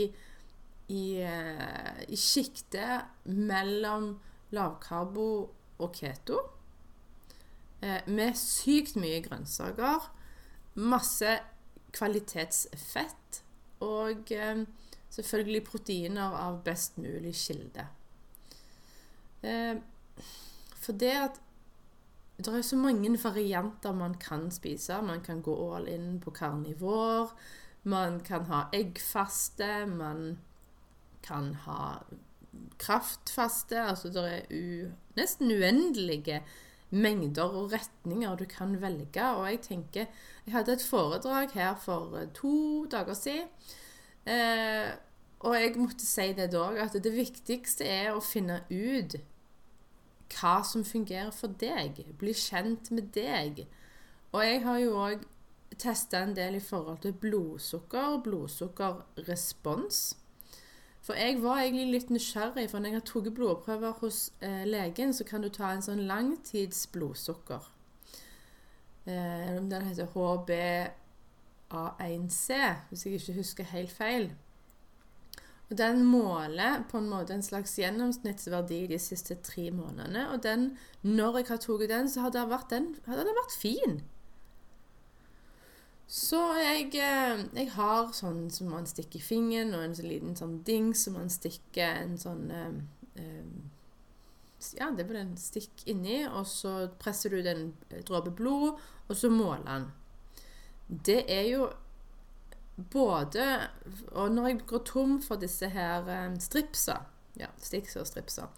i, 0.92 1.06
eh, 1.24 2.04
i 2.12 2.20
sjiktet 2.20 3.08
mellom 3.24 4.18
lavkarbo 4.52 5.30
og 5.80 5.96
keto. 5.96 6.44
Eh, 7.82 8.02
med 8.06 8.38
sykt 8.38 8.96
mye 9.02 9.22
grønnsaker, 9.26 10.10
masse 10.78 11.38
kvalitetsfett 11.92 13.42
og 13.82 14.30
eh, 14.36 14.66
selvfølgelig 15.10 15.64
proteiner 15.66 16.36
av 16.38 16.62
best 16.66 17.00
mulig 17.02 17.34
kilde. 17.42 17.88
Eh, 19.42 19.82
for 20.82 20.94
det 20.94 21.16
at 21.24 21.42
det 22.42 22.54
er 22.58 22.64
så 22.66 22.78
mange 22.78 23.10
varianter 23.22 23.94
man 23.94 24.16
kan 24.18 24.48
spise. 24.52 25.02
Man 25.02 25.22
kan 25.22 25.42
gå 25.46 25.54
all 25.76 25.88
in 25.88 26.20
på 26.20 26.32
karnivor, 26.32 27.34
Man 27.84 28.20
kan 28.20 28.46
ha 28.46 28.68
eggfaste. 28.74 29.86
Man 29.86 30.38
kan 31.24 31.54
ha 31.66 32.04
kraftfaste. 32.78 33.82
Altså 33.82 34.10
det 34.10 34.26
er 34.34 34.42
u, 34.52 34.92
nesten 35.18 35.52
uendelige 35.52 36.44
mengder 36.92 37.44
og 37.44 37.72
retninger 37.74 38.36
du 38.36 38.46
kan 38.46 38.76
velge. 38.82 39.28
Og 39.36 39.48
jeg 39.50 39.62
tenker 39.62 40.06
Jeg 40.46 40.54
hadde 40.54 40.74
et 40.74 40.84
foredrag 40.84 41.52
her 41.54 41.76
for 41.76 42.18
eh, 42.18 42.28
to 42.34 42.86
dager 42.92 43.14
siden. 43.14 43.48
Eh, 44.26 44.92
og 45.40 45.56
jeg 45.56 45.74
måtte 45.76 46.06
si 46.06 46.34
det 46.38 46.52
da, 46.54 46.68
at 46.84 46.94
det 47.04 47.14
viktigste 47.16 47.86
er 47.86 48.12
å 48.14 48.22
finne 48.22 48.62
ut 48.70 49.16
hva 50.32 50.62
som 50.64 50.86
fungerer 50.86 51.32
for 51.36 51.54
deg. 51.60 52.04
Bli 52.20 52.34
kjent 52.38 52.92
med 52.92 53.10
deg. 53.16 53.66
Og 54.32 54.46
jeg 54.46 54.62
har 54.64 54.80
jo 54.80 54.98
òg 55.02 55.26
testa 55.82 56.22
en 56.22 56.36
del 56.36 56.56
i 56.60 56.64
forhold 56.64 57.02
til 57.04 57.16
blodsukker 57.18 58.16
og 58.16 58.24
blodsukkerrespons. 58.28 60.02
For 61.02 61.18
jeg 61.18 61.40
var 61.42 61.64
egentlig 61.64 61.94
litt 61.96 62.12
nysgjerrig, 62.14 62.68
for 62.70 62.80
når 62.80 62.88
jeg 62.92 62.98
har 63.00 63.08
tatt 63.10 63.34
blodprøver 63.34 63.94
hos 64.04 64.18
eh, 64.46 64.66
legen, 64.70 65.10
så 65.18 65.24
kan 65.26 65.42
du 65.42 65.50
ta 65.50 65.72
en 65.74 65.82
sånn 65.82 66.08
langtids 66.10 66.80
blodsukker. 66.94 67.62
Eh, 69.10 69.58
den 69.58 69.88
heter 69.88 70.08
HbA1c, 70.14 72.46
hvis 72.90 73.06
jeg 73.06 73.14
ikke 73.18 73.40
husker 73.40 73.64
helt 73.74 73.94
feil. 73.98 74.26
Og 75.72 75.78
Den 75.78 76.04
måler 76.04 76.84
på 76.92 77.00
en 77.00 77.10
måte 77.10 77.34
en 77.34 77.44
slags 77.44 77.78
gjennomsnittsverdi 77.80 78.88
de 78.92 78.98
siste 79.00 79.38
tre 79.40 79.70
månedene. 79.72 80.28
Og 80.34 80.44
den, 80.44 80.78
når 81.02 81.38
jeg 81.40 81.48
har 81.48 81.62
tatt 81.64 81.90
den, 81.90 82.10
så 82.12 82.26
har 82.26 82.34
den 82.36 82.50
vært, 82.52 82.70
den, 82.70 82.90
har 83.08 83.24
den 83.24 83.40
vært 83.40 83.56
fin. 83.56 84.02
Så 86.12 86.40
jeg, 86.60 86.90
eh, 87.00 87.42
jeg, 87.56 87.70
har 87.72 88.10
sånn 88.12 88.50
som 88.52 88.74
man 88.74 88.88
stikker 88.90 89.24
fingeren, 89.24 89.72
og 89.78 89.86
en 89.86 89.94
sånn 89.96 90.10
liten 90.12 90.34
sånn 90.36 90.58
ding 90.68 90.90
som 90.98 91.16
man 91.16 91.32
stikker 91.32 92.02
en 92.02 92.18
sånn 92.20 92.50
um, 92.52 92.82
Ja, 94.76 94.90
det 94.92 95.06
er 95.06 95.08
vel 95.08 95.22
en 95.22 95.38
stikk 95.40 95.86
inni, 95.88 96.26
og 96.28 96.44
så 96.52 96.90
presser 97.00 97.32
du 97.32 97.40
den 97.46 97.72
dråpe 98.04 98.36
blod, 98.36 98.84
og 99.08 99.16
så 99.16 99.32
måler 99.32 99.64
den. 99.70 99.88
Det 101.08 101.22
er 101.32 101.48
jo 101.48 101.72
både 102.92 103.70
Og 104.12 104.32
når 104.36 104.48
jeg 104.48 104.60
går 104.68 104.84
tom 104.88 105.18
for 105.24 105.40
disse 105.40 105.70
her 105.72 106.36
stripsa, 106.44 107.00
ja, 107.40 107.48
Stix 107.62 107.96
og 107.96 108.08
stripsa, 108.10 108.50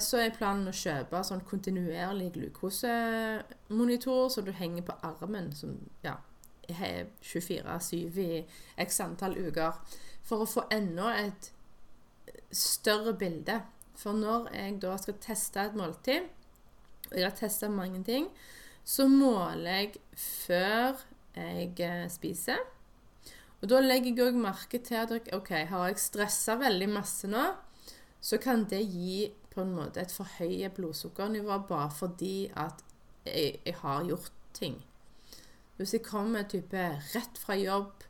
så 0.00 0.18
er 0.18 0.36
planen 0.36 0.68
å 0.70 0.74
kjøpe 0.74 1.20
sånn 1.26 1.44
kontinuerlig 1.46 2.32
glukosemonitor 2.34 4.28
som 4.32 4.46
du 4.46 4.52
henger 4.56 4.86
på 4.88 4.96
armen, 5.06 5.52
som 5.56 5.76
ja, 6.04 6.16
er 6.72 7.10
24-7 7.22 8.18
i 8.22 8.42
x 8.84 9.00
antall 9.04 9.36
uker, 9.38 9.78
for 10.22 10.44
å 10.44 10.48
få 10.48 10.66
enda 10.72 11.12
et 11.18 11.50
større 12.52 13.14
bilde. 13.18 13.60
For 13.98 14.16
når 14.16 14.50
jeg 14.54 14.78
da 14.82 14.96
skal 15.00 15.20
teste 15.22 15.62
et 15.62 15.78
måltid, 15.78 16.28
og 17.10 17.16
jeg 17.18 17.26
har 17.26 17.36
testa 17.36 17.68
mange 17.68 18.02
ting, 18.06 18.28
så 18.84 19.06
måler 19.08 19.82
jeg 19.82 19.98
før 20.18 21.02
jeg 21.36 21.74
eh, 21.80 22.06
spiser. 22.10 22.62
Og 23.62 23.68
Da 23.70 23.78
legger 23.78 24.16
jeg 24.16 24.32
òg 24.32 24.38
merke 24.42 24.80
til 24.82 24.98
at 24.98 25.28
ok, 25.36 25.50
har 25.70 25.90
jeg 25.92 26.00
stressa 26.02 26.56
veldig 26.58 26.88
masse 26.90 27.28
nå, 27.30 27.44
så 28.22 28.38
kan 28.42 28.64
det 28.70 28.82
gi 28.90 29.28
på 29.52 29.62
en 29.62 29.74
måte 29.76 30.02
et 30.02 30.14
forhøyet 30.14 30.74
blodsukkernivå 30.74 31.58
bare 31.68 31.90
fordi 31.94 32.50
at 32.56 32.82
jeg, 33.26 33.60
jeg, 33.64 33.74
har 33.82 34.04
gjort 34.08 34.32
ting. 34.54 34.80
Hvis 35.76 35.94
jeg 35.96 36.04
kommer 36.06 36.46
type 36.48 36.82
rett 37.14 37.40
fra 37.40 37.56
jobb, 37.56 38.04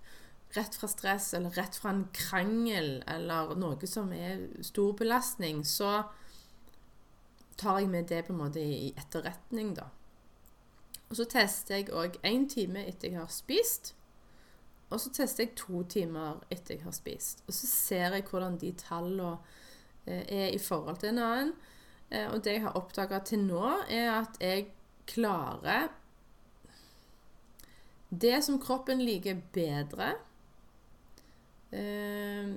rett 0.56 0.74
fra 0.76 0.88
stress 0.90 1.32
eller 1.34 1.54
rett 1.56 1.78
fra 1.78 1.92
en 1.94 2.04
krangel 2.12 2.98
eller 3.08 3.54
noe 3.56 3.88
som 3.88 4.12
er 4.12 4.48
stor 4.66 4.92
belastning, 4.98 5.62
så 5.64 6.02
tar 7.56 7.80
jeg 7.80 7.90
med 7.92 8.10
det 8.10 8.24
på 8.26 8.34
en 8.34 8.42
måte 8.42 8.60
i 8.60 8.92
etterretning, 8.98 9.74
da. 9.78 9.88
Og 11.12 11.18
så 11.18 11.26
tester 11.28 11.76
jeg 11.76 11.90
òg 11.92 12.16
én 12.24 12.46
time 12.48 12.86
etter 12.88 13.10
jeg 13.12 13.20
har 13.20 13.32
spist. 13.32 13.92
Og 14.92 15.00
så 15.00 15.12
tester 15.12 15.46
jeg 15.46 15.56
to 15.56 15.82
timer 15.88 16.40
etter 16.52 16.76
jeg 16.76 16.84
har 16.86 16.94
spist. 16.96 17.44
Og 17.46 17.56
så 17.56 17.68
ser 17.68 18.16
jeg 18.16 18.26
hvordan 18.28 18.58
de 18.60 18.72
tallene 18.80 19.34
eh, 20.06 20.24
er 20.24 20.46
i 20.52 20.60
forhold 20.60 21.00
til 21.00 21.12
en 21.12 21.22
annen. 21.24 21.52
Eh, 22.10 22.28
og 22.28 22.44
det 22.44 22.56
jeg 22.56 22.64
har 22.64 22.76
oppdaga 22.80 23.20
til 23.28 23.44
nå, 23.44 23.64
er 23.88 24.08
at 24.18 24.40
jeg 24.40 24.70
klarer 25.08 25.92
Det 28.12 28.42
som 28.44 28.58
kroppen 28.60 29.00
liker 29.00 29.38
bedre, 29.54 30.10
eh, 31.72 32.50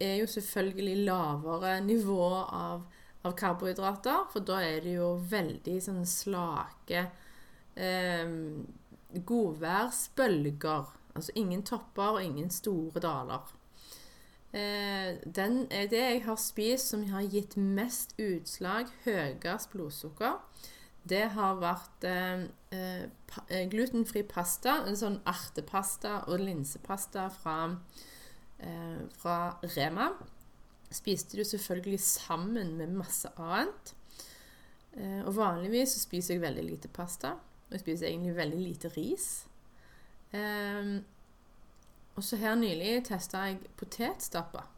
er 0.00 0.16
jo 0.18 0.26
selvfølgelig 0.28 1.04
lavere 1.06 1.80
nivå 1.80 2.26
av, 2.34 2.84
av, 3.24 3.32
karbohydrater. 3.38 4.26
For 4.32 4.44
da 4.44 4.60
er 4.60 4.84
det 4.84 4.98
jo 4.98 5.14
veldig 5.30 5.78
sånn 5.80 6.04
slake 6.08 7.06
eh, 7.76 8.34
godværsbølger 9.12 10.98
Altså 11.12 11.32
ingen 11.36 11.60
topper 11.60 12.16
og 12.16 12.22
ingen 12.24 12.48
store 12.48 13.00
daler. 13.04 13.50
Eh, 14.52 15.18
den 15.24 15.66
er 15.68 15.90
det 15.92 16.00
jeg 16.00 16.22
har 16.24 16.38
spist 16.40 16.88
som 16.88 17.02
har 17.10 17.26
gitt 17.28 17.56
mest 17.56 18.14
utslag, 18.20 18.88
høyest 19.04 19.68
blodsukker. 19.72 20.38
Det 21.08 21.22
har 21.34 21.58
vært 21.58 22.04
eh, 22.06 22.44
eh, 22.70 23.64
glutenfri 23.70 24.22
pasta, 24.28 24.82
en 24.86 24.98
sånn 24.98 25.18
artepasta 25.26 26.20
og 26.30 26.42
linsepasta 26.44 27.26
fra, 27.34 27.56
eh, 28.62 29.00
fra 29.18 29.38
Rema. 29.74 30.12
Spiste 30.92 31.38
du 31.38 31.44
selvfølgelig 31.44 31.98
sammen 32.04 32.76
med 32.78 32.94
masse 32.94 33.32
annet. 33.36 33.94
Eh, 34.92 35.22
og 35.24 35.34
vanligvis 35.36 35.96
så 35.96 36.04
spiser 36.04 36.36
jeg 36.36 36.44
veldig 36.44 36.66
lite 36.68 36.92
pasta. 36.92 37.34
Og 37.66 37.78
jeg 37.78 37.82
spiser 37.82 38.10
egentlig 38.10 38.36
veldig 38.36 38.60
lite 38.60 38.92
ris. 38.94 39.30
Eh, 40.32 41.00
og 42.12 42.22
så 42.22 42.36
her 42.36 42.54
nylig 42.60 43.00
testa 43.08 43.48
jeg 43.48 43.58
potetstappa. 43.80 44.68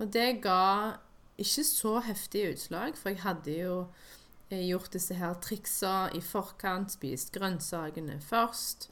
Og 0.00 0.08
det 0.14 0.40
ga 0.40 0.96
ikke 1.40 1.64
så 1.64 1.98
heftige 2.04 2.54
utslag, 2.54 2.96
for 2.96 3.12
jeg 3.12 3.20
hadde 3.24 3.56
jo 3.58 3.74
eh, 3.82 4.19
gjort 4.50 4.92
disse 4.96 5.14
her 5.14 5.36
triksa 5.42 6.10
i 6.16 6.20
forkant, 6.24 6.90
spist 6.96 7.30
grønnsakene 7.34 8.18
først. 8.24 8.88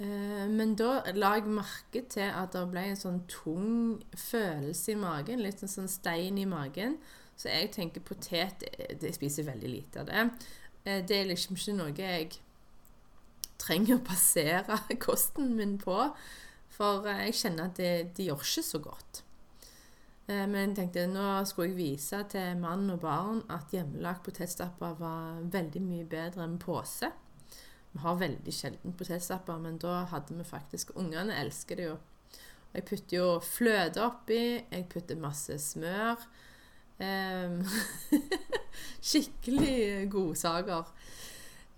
Eh, 0.00 0.46
men 0.50 0.74
da 0.78 1.02
la 1.14 1.34
jeg 1.38 1.50
merke 1.54 2.02
til 2.10 2.26
at 2.26 2.54
det 2.56 2.64
ble 2.72 2.86
en 2.90 2.98
sånn 2.98 3.20
tung 3.30 4.00
følelse 4.18 4.94
i 4.94 4.98
magen, 4.98 5.42
litt 5.44 5.62
sånn, 5.62 5.74
sånn 5.76 5.92
stein 5.92 6.40
i 6.40 6.48
magen. 6.50 6.98
Så 7.36 7.50
jeg 7.50 7.72
tenker 7.74 8.02
potet 8.06 8.62
Jeg 9.02 9.14
spiser 9.16 9.46
veldig 9.48 9.70
lite 9.70 10.02
av 10.02 10.10
det. 10.10 10.24
Eh, 10.84 11.02
det 11.06 11.20
er 11.20 11.30
liksom 11.30 11.58
ikke 11.58 11.76
noe 11.78 11.94
jeg 11.94 12.40
trenger 13.60 13.98
å 13.98 14.06
basere 14.06 14.80
kosten 15.06 15.54
min 15.58 15.78
på. 15.82 16.08
For 16.74 17.06
jeg 17.06 17.36
kjenner 17.38 17.70
at 17.70 17.78
det, 17.78 17.92
det 18.16 18.26
gjør 18.26 18.42
ikke 18.42 18.66
så 18.66 18.82
godt. 18.82 19.22
Eh, 20.26 20.46
men 20.48 20.70
jeg 20.70 20.76
tenkte 20.78 21.04
nå 21.10 21.26
skulle 21.48 21.72
jeg 21.72 21.78
vise 21.78 22.22
til 22.32 22.56
mann 22.60 22.88
og 22.94 23.02
barn 23.02 23.42
at 23.52 23.74
hjemmelagt 23.74 24.24
potetstapper 24.24 24.96
var 25.00 25.42
veldig 25.52 25.82
mye 25.84 26.06
bedre 26.08 26.46
enn 26.46 26.56
pose. 26.62 27.10
Vi 27.94 28.00
har 28.02 28.16
veldig 28.18 28.54
sjelden 28.54 28.96
potetstapper, 28.98 29.60
men 29.62 29.76
da 29.78 30.00
hadde 30.10 30.34
vi 30.38 30.46
faktisk 30.48 30.96
Ungene 30.98 31.36
elsker 31.42 31.78
det 31.78 31.90
jo. 31.90 31.98
Og 32.72 32.80
jeg 32.80 32.86
putter 32.88 33.16
jo 33.20 33.28
fløte 33.44 34.02
oppi, 34.02 34.40
jeg 34.58 34.88
putter 34.90 35.20
masse 35.20 35.58
smør. 35.62 36.24
Um, 36.98 37.60
skikkelig 39.10 40.08
godsaker. 40.10 40.90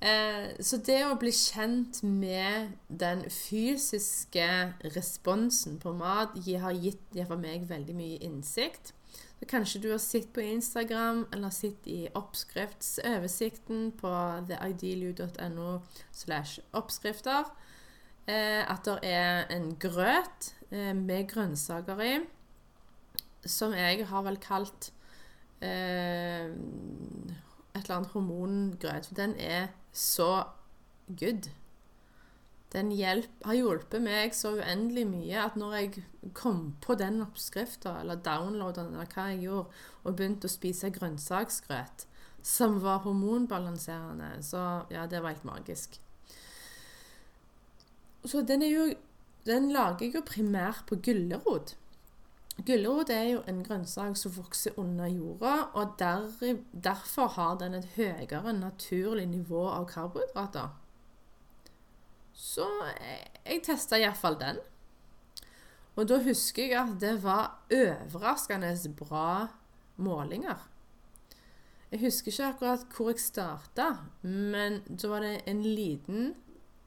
Eh, 0.00 0.52
så 0.60 0.76
det 0.84 0.98
å 1.06 1.16
bli 1.16 1.30
kjent 1.32 2.02
med 2.04 2.74
den 2.88 3.24
fysiske 3.32 4.48
responsen 4.92 5.78
på 5.80 5.94
mat 5.96 6.36
har 6.60 6.76
gitt 6.76 7.16
for 7.24 7.40
meg 7.40 7.64
veldig 7.70 7.96
mye 7.96 8.18
innsikt. 8.26 8.92
Så 9.40 9.48
kanskje 9.48 9.80
du 9.84 9.90
har 9.90 10.00
sett 10.00 10.32
på 10.32 10.44
Instagram 10.44 11.26
eller 11.32 11.52
sett 11.52 11.88
i 11.88 12.08
oppskriftsoversikten 12.16 13.90
på 14.00 14.12
theidealyou.no 14.48 15.80
slash 16.12 16.60
oppskrifter 16.76 17.44
eh, 18.28 18.62
at 18.64 18.84
det 18.88 18.98
er 19.04 19.48
en 19.52 19.70
grøt 19.80 20.52
eh, 20.70 20.92
med 20.96 21.28
grønnsaker 21.32 22.04
i, 22.04 22.14
som 23.44 23.76
jeg 23.76 24.08
har 24.08 24.24
vel 24.28 24.40
kalt 24.40 24.90
et 27.76 27.84
eller 27.84 28.00
annet 28.00 28.16
hormongrøt. 28.16 29.06
For 29.06 29.18
den 29.18 29.36
er 29.38 29.68
så 29.92 30.46
good. 31.06 31.50
Den 32.74 32.90
hjelp, 32.92 33.30
har 33.46 33.56
hjulpet 33.56 34.02
meg 34.02 34.34
så 34.34 34.56
uendelig 34.58 35.06
mye 35.08 35.44
at 35.44 35.54
når 35.56 35.76
jeg 35.78 36.04
kom 36.34 36.74
på 36.82 36.96
den 36.98 37.22
oppskrifta, 37.22 38.00
eller 38.02 38.18
downloada 38.20 38.82
den, 38.82 38.96
eller 38.98 39.12
hva 39.14 39.28
jeg 39.30 39.46
gjorde, 39.46 39.84
og 40.02 40.16
begynte 40.18 40.50
å 40.50 40.52
spise 40.52 40.90
grønnsaksgrøt 40.92 42.08
som 42.46 42.80
var 42.82 43.00
hormonbalanserende, 43.02 44.36
så 44.46 44.84
ja, 44.90 45.06
det 45.10 45.22
var 45.22 45.34
helt 45.34 45.46
magisk. 45.46 46.00
Så 48.26 48.42
den 48.46 48.62
er 48.62 48.72
jo 48.72 48.86
Den 49.46 49.68
lager 49.70 50.02
jeg 50.02 50.14
jo 50.16 50.20
primært 50.26 50.80
på 50.88 50.96
gulrot. 50.98 51.76
Gulrot 52.64 53.10
er 53.12 53.26
jo 53.34 53.42
en 53.50 53.60
grønnsak 53.64 54.16
som 54.16 54.32
vokser 54.32 54.78
under 54.80 55.10
jorda, 55.12 55.56
og 55.76 55.98
der, 56.00 56.24
derfor 56.72 57.28
har 57.36 57.58
den 57.60 57.76
et 57.76 57.90
høyere 57.98 58.54
naturlig 58.56 59.26
nivå 59.28 59.66
av 59.68 59.84
karbohydrater. 59.90 60.72
Så 62.32 62.64
jeg, 62.88 63.20
jeg 63.44 63.62
testa 63.66 64.00
iallfall 64.00 64.40
den. 64.40 64.62
Og 65.96 66.08
da 66.08 66.18
husker 66.24 66.72
jeg 66.72 66.80
at 66.80 66.96
det 67.00 67.12
var 67.22 67.60
overraskende 67.72 68.72
bra 68.96 69.48
målinger. 69.96 70.64
Jeg 71.92 72.02
husker 72.02 72.32
ikke 72.32 72.48
akkurat 72.50 72.96
hvor 72.96 73.12
jeg 73.12 73.22
starta, 73.22 73.86
men 74.26 74.80
da 74.88 75.12
var 75.12 75.24
det 75.24 75.36
en 75.48 75.62
liten 75.62 76.34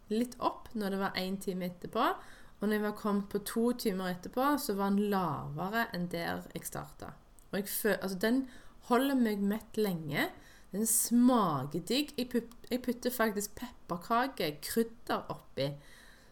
litt 0.10 0.36
opp 0.42 0.70
når 0.78 0.94
det 0.94 1.00
var 1.02 1.18
én 1.22 1.38
time 1.42 1.70
etterpå. 1.70 2.10
Og 2.60 2.68
når 2.68 2.76
jeg 2.76 2.84
var 2.84 2.98
kommet 3.00 3.30
på 3.32 3.40
to 3.48 3.72
timer 3.72 4.12
etterpå, 4.14 4.58
så 4.60 4.76
var 4.76 4.92
den 4.92 5.10
lavere 5.12 5.86
enn 5.96 6.10
der 6.12 6.44
jeg 6.54 6.68
starta. 6.68 7.14
Altså 7.54 8.18
den 8.20 8.44
holder 8.90 9.16
meg 9.16 9.42
mett 9.42 9.78
lenge. 9.80 10.28
Den 10.72 10.86
smaker 10.86 11.80
digg. 11.88 12.12
Jeg, 12.18 12.44
jeg 12.70 12.82
putter 12.86 13.16
faktisk 13.16 13.56
pepperkake, 13.56 14.58
krydder 14.66 15.24
oppi. 15.32 15.72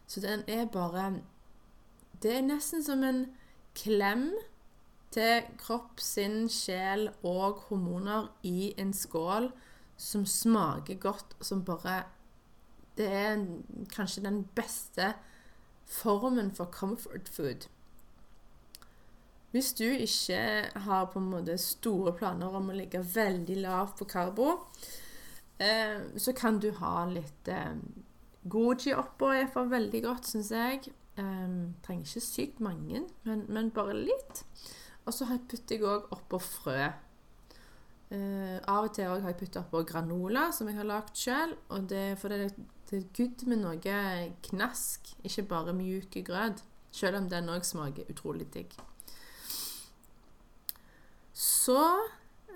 Så 0.06 0.20
den 0.20 0.44
er 0.48 0.66
bare 0.66 1.20
Det 2.22 2.36
er 2.36 2.42
nesten 2.42 2.82
som 2.82 3.02
en 3.06 3.26
klem 3.78 4.32
til 5.14 5.44
kropp, 5.58 6.00
sinn, 6.02 6.48
sjel 6.50 7.08
og 7.22 7.64
hormoner 7.68 8.28
i 8.42 8.74
en 8.78 8.92
skål 8.92 9.52
som 9.98 10.26
smaker 10.26 10.98
godt, 11.00 11.36
som 11.40 11.64
bare 11.64 12.02
Det 12.98 13.06
er 13.06 13.46
kanskje 13.94 14.24
den 14.24 14.42
beste 14.54 15.14
formen 15.88 16.52
for 16.54 16.70
comfort 16.72 17.28
food. 17.32 17.66
Hvis 19.50 19.72
du 19.72 19.84
ikke 19.84 20.40
har 20.76 21.04
på 21.12 21.18
en 21.18 21.30
måte 21.30 21.56
store 21.58 22.12
planer 22.12 22.52
om 22.52 22.68
å 22.68 22.76
ligge 22.76 23.00
veldig 23.00 23.56
lavt 23.62 23.96
på 23.96 24.08
karbo, 24.10 24.50
eh, 25.56 26.04
så 26.20 26.34
kan 26.36 26.60
du 26.60 26.70
ha 26.82 27.06
litt 27.08 27.48
eh, 27.48 27.80
Goji 28.48 28.94
oppå 28.96 29.32
er 29.34 29.48
for 29.52 29.68
veldig 29.68 30.02
godt, 30.04 30.28
syns 30.28 30.52
jeg. 30.54 30.92
Eh, 31.18 31.48
trenger 31.84 32.04
ikke 32.04 32.24
sykt 32.24 32.60
mange, 32.64 33.02
men, 33.24 33.42
men 33.48 33.72
bare 33.74 33.96
litt. 33.96 34.44
Og 35.08 35.16
så 35.16 35.26
putter 35.48 35.76
jeg 35.76 35.88
òg 35.88 36.12
oppå 36.14 36.40
frø. 36.44 36.90
Uh, 38.08 38.56
av 38.64 38.86
og 38.86 38.94
til 38.96 39.10
har 39.10 39.20
jeg 39.20 39.36
putta 39.42 39.60
oppå 39.60 39.82
granola, 39.88 40.46
som 40.56 40.70
jeg 40.70 40.78
har 40.78 40.88
lagd 40.88 41.16
sjøl. 41.18 41.54
For 41.68 42.32
det, 42.32 42.54
det 42.88 43.02
er 43.02 43.08
good 43.16 43.44
med 43.50 43.62
noe 43.64 43.98
knask, 44.48 45.12
ikke 45.28 45.48
bare 45.50 45.76
mjuk 45.76 46.20
grøt. 46.24 46.64
Selv 46.94 47.20
om 47.20 47.28
den 47.28 47.50
òg 47.52 47.66
smaker 47.68 48.08
utrolig 48.08 48.48
digg. 48.54 48.72
Så 51.38 51.78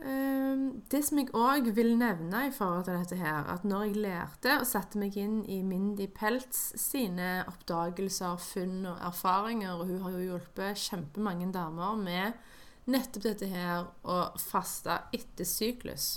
um, 0.03 0.63
Det 0.91 1.03
som 1.07 1.21
jeg 1.21 1.29
òg 1.37 1.69
vil 1.77 1.93
nevne 2.01 2.47
i 2.49 2.55
forhold 2.55 2.87
til 2.89 2.97
dette 2.99 3.19
her, 3.21 3.45
at 3.53 3.67
når 3.69 3.85
jeg 3.85 4.01
lærte 4.07 4.57
og 4.59 4.67
satte 4.67 4.99
meg 4.99 5.19
inn 5.21 5.43
i 5.45 5.61
Mindy 5.63 6.09
Peltz 6.11 6.73
sine 6.81 7.45
oppdagelser, 7.47 8.41
funn 8.43 8.89
og 8.91 9.05
erfaringer, 9.05 9.77
og 9.77 9.93
hun 9.93 10.03
har 10.03 10.17
jo 10.17 10.25
hjulpet 10.31 10.81
kjempemange 10.89 11.53
damer 11.55 11.95
med 12.01 12.41
nettopp 12.91 13.27
dette 13.29 13.49
her 13.53 13.87
å 14.03 14.19
faste 14.41 14.99
etter 15.15 15.47
syklus. 15.49 16.17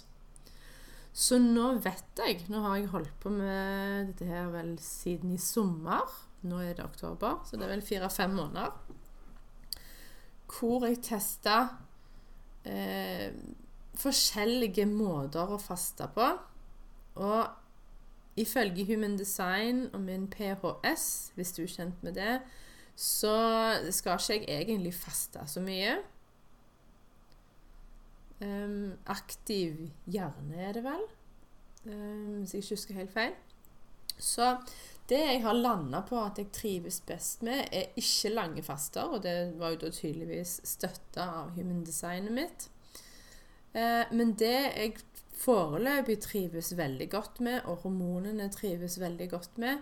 Så 1.15 1.37
nå 1.39 1.77
vet 1.79 2.19
jeg 2.19 2.41
Nå 2.51 2.59
har 2.65 2.79
jeg 2.79 2.89
holdt 2.91 3.13
på 3.23 3.31
med 3.31 4.09
dette 4.09 4.27
her 4.27 4.49
vel 4.51 4.73
siden 4.83 5.31
i 5.35 5.39
sommer. 5.39 6.03
Nå 6.45 6.59
er 6.61 6.75
det 6.77 6.85
oktober, 6.85 7.39
så 7.47 7.57
det 7.57 7.65
er 7.65 7.71
vel 7.71 7.85
fire-fem 7.85 8.35
måneder. 8.35 8.73
Hvor 10.51 10.85
jeg 10.85 10.99
testa 11.05 11.55
eh, 12.67 13.31
forskjellige 13.97 14.85
måter 14.91 15.55
å 15.55 15.61
faste 15.61 16.09
på. 16.13 16.27
Og 17.23 18.39
ifølge 18.39 18.85
Human 18.89 19.15
Design 19.17 19.85
og 19.93 20.03
min 20.03 20.27
PHS, 20.31 21.31
hvis 21.35 21.55
du 21.55 21.63
er 21.63 21.71
kjent 21.71 22.03
med 22.03 22.19
det, 22.19 22.41
så 22.95 23.35
skal 23.91 24.19
ikke 24.19 24.51
jeg 24.51 24.67
egentlig 24.67 24.93
faste 24.95 25.47
så 25.47 25.63
mye. 25.63 25.97
Um, 28.43 28.97
aktiv 29.07 29.85
hjerne 30.11 30.57
er 30.59 30.73
det 30.75 30.81
vel, 30.83 31.03
um, 31.87 32.41
hvis 32.41 32.53
jeg 32.53 32.63
ikke 32.63 32.75
husker 32.75 32.97
helt 32.99 33.13
feil. 33.13 33.35
Så 34.19 34.49
det 35.09 35.19
jeg 35.21 35.41
har 35.43 35.55
landa 35.55 36.01
på 36.07 36.17
at 36.19 36.39
jeg 36.41 36.51
trives 36.55 36.99
best 37.07 37.45
med, 37.47 37.67
er 37.71 37.95
ikke 37.95 38.33
lange 38.33 38.63
faster. 38.63 39.07
Og 39.07 39.23
det 39.23 39.55
var 39.59 39.71
jo 39.71 39.83
da 39.85 39.91
tydeligvis 39.93 40.59
støtta 40.67 41.27
av 41.43 41.53
human 41.55 41.83
designet 41.87 42.35
mitt. 42.35 42.67
Uh, 43.75 44.03
men 44.11 44.33
det 44.39 44.55
jeg 44.55 44.97
foreløpig 45.35 46.17
trives 46.23 46.73
veldig 46.77 47.07
godt 47.11 47.39
med, 47.43 47.61
og 47.69 47.85
hormonene 47.85 48.49
trives 48.51 48.99
veldig 48.99 49.29
godt 49.31 49.61
med, 49.61 49.79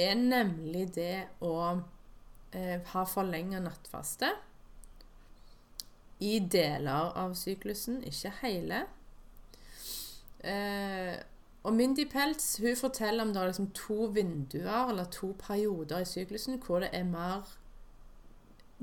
er 0.00 0.16
nemlig 0.16 0.86
det 0.96 1.26
å 1.44 1.56
uh, 1.76 2.78
ha 2.94 3.04
forlenga 3.08 3.60
nattfaste 3.60 4.32
i 6.22 6.38
deler 6.52 7.12
av 7.18 7.34
syklusen, 7.38 8.00
ikke 8.06 8.32
hele. 8.42 8.84
Eh, 10.42 11.16
og 11.62 11.74
Mindy 11.74 12.04
Peltz 12.10 12.56
hun 12.62 12.76
forteller 12.78 13.22
om 13.22 13.32
det 13.34 13.42
er 13.42 13.50
liksom 13.52 13.70
to 13.78 14.06
vinduer 14.14 14.90
eller 14.90 15.10
to 15.14 15.32
perioder 15.38 16.02
i 16.02 16.08
syklusen 16.08 16.58
hvor 16.62 16.82
det 16.82 16.90
er 16.92 17.06
mer 17.06 17.46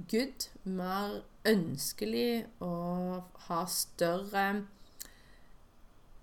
good, 0.07 0.47
mer 0.63 1.19
ønskelig 1.47 2.45
å 2.63 2.71
ha 3.49 3.59
større 3.67 4.45